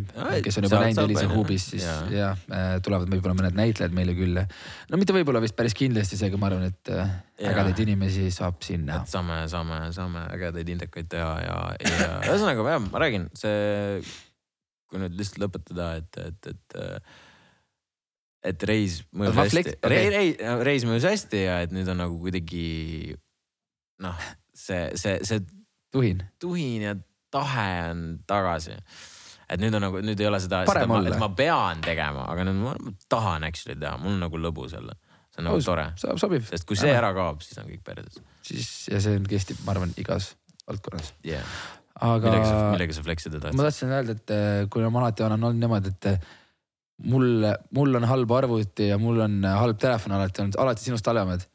[0.44, 4.16] kes on juba näinud Elisa Huubis, siis ja, ja äh, tulevad võib-olla mõned näitlejad meile
[4.18, 4.48] külla.
[4.90, 7.54] no mitte võib-olla vist päris kindlasti, seega ma arvan, et äh, ja.
[7.54, 9.06] ägedaid inimesi saab siin näha.
[9.10, 14.00] saame, saame, saame ägedaid indekaid teha ja, ja ühesõnaga jah, ma räägin, see,
[14.94, 16.82] kui nüüd lihtsalt lõpetada, et, et, et
[18.44, 23.16] et reis mõjus hästi, reis, reis, reis mõjus hästi ja et nüüd on nagu kuidagi
[24.04, 24.24] noh,
[24.54, 25.42] see, see, see
[25.94, 26.96] tuhin, tuhin ja
[27.34, 28.76] tahe on tagasi.
[29.50, 32.46] et nüüd on nagu, nüüd ei ole seda, seda, ma, et ma pean tegema, aga
[32.50, 32.76] nüüd ma
[33.12, 34.98] tahan actually teha, mul on nagu lõbus jälle.
[35.34, 35.88] see on nagu Aus, tore.
[35.98, 36.46] sobib.
[36.50, 38.20] sest kui see ära kaob, siis on kõik perses.
[38.46, 40.34] siis ja see on, kestib, ma arvan, igas
[40.68, 41.56] valdkonnas yeah..
[42.04, 42.30] Aga.
[42.30, 43.60] millega sa, millega sa flex ida tahtsid?
[43.60, 46.30] ma tahtsin öelda, et eh, kui ma alati olen olnud niimoodi, et eh,
[47.14, 51.48] mul, mul on halb arvuti ja mul on halb telefon alati olnud, alati sinust halvemad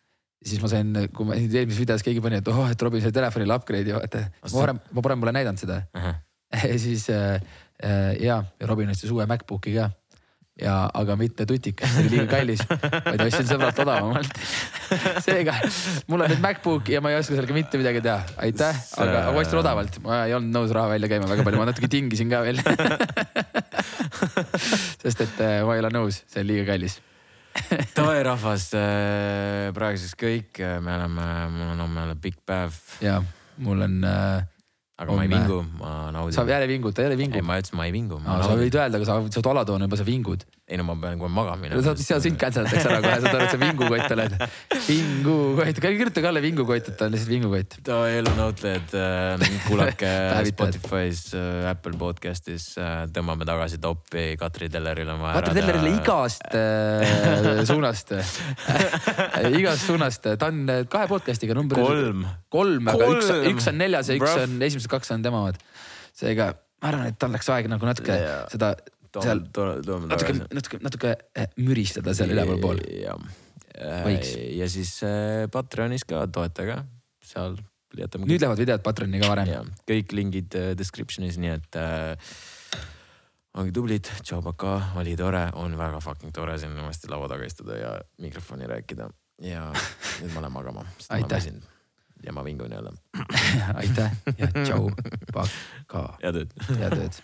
[0.45, 3.57] siis ma sain, kui ma eelmises videos keegi pani, et oh, et Robin sai telefonile
[3.59, 4.25] upgrade'i vaata.
[4.45, 6.03] ma varem, ma varem pole näidanud seda uh.
[6.05, 6.19] -huh.
[6.73, 7.41] ja siis äh,
[7.83, 9.91] äh, ja, ja Robin ostis uue MacBooki ka.
[10.59, 14.41] Ja, aga mitte tutikas, see oli liiga kallis, vaid ostsin sõbralt odavamalt.
[15.27, 15.55] Seega
[16.11, 19.43] mul on nüüd MacBook ja ma ei oska sellega mitte midagi teha, aitäh, aga, aga
[19.43, 22.43] ostsin odavalt, ma ei olnud nõus raha välja käima väga palju, ma natuke tingisin ka
[22.47, 22.63] veel.
[25.03, 26.99] Sest et äh, ma ei ole nõus, see on liiga kallis.
[27.95, 32.79] Davai rahvas, äh, praeguseks kõik, me oleme, mul on homme jälle pikk päev.
[33.03, 33.19] ja
[33.63, 34.47] mul on äh,
[34.99, 36.35] aga ma ei vingu, ma naudin.
[36.35, 37.39] sa jälle vingud, ta jälle vingub.
[37.39, 38.19] ei, ma ütlesin, ma ei vingu.
[38.25, 40.43] sa võid öelda, aga sa, sa oled alatoon juba, sa vingud.
[40.69, 41.81] Ei no ma pean kohe magama minema.
[41.81, 44.35] sa, seal sind cancel datakse ära kohe, saad aru, et sa vingukott oled.
[44.85, 47.77] vingukott, kirjutage alla vingukott, et ta on lihtsalt vingukott.
[47.89, 50.11] elu nautlejad äh,, kuulake
[50.51, 55.39] Spotify's äh,, Apple podcast'is äh,, tõmbame tagasi topi, Katri Telleril on vaja.
[55.41, 58.13] Katri Tellerile igast äh, suunast
[59.63, 61.81] igast suunast, ta on äh, kahe podcast'iga number.
[61.81, 62.29] kolm.
[62.53, 65.65] kolm, aga üks, üks on neljas ja üks on esimesed kaks on tema omad.
[66.13, 68.43] seega ma arvan, et tal läks aeg nagu natuke ja.
[68.53, 68.75] seda
[69.17, 72.83] seal natuke, natuke, natuke eh, müristada seal üleval pool.
[74.05, 74.35] võiks.
[74.59, 76.81] ja siis äh, Patreonis ka toetage,
[77.25, 77.59] seal
[77.97, 78.29] jätame.
[78.29, 79.73] nüüd lähevad videod Patreoni ka varem.
[79.89, 82.35] kõik lingid äh, description'is, nii et äh,
[83.59, 87.79] olge tublid, tšau, paka, oli tore, on väga fucking tore siin uuesti laua taga istuda
[87.79, 89.09] ja mikrofoni rääkida
[89.45, 89.67] ja
[90.21, 90.87] nüüd ma lähen magama.
[91.15, 91.51] aitäh
[92.23, 92.93] ja ma vingun jälle
[93.83, 94.91] aitäh ja tšau,
[95.33, 96.05] pakka.
[96.23, 96.57] head ööd.
[96.79, 97.23] head ööd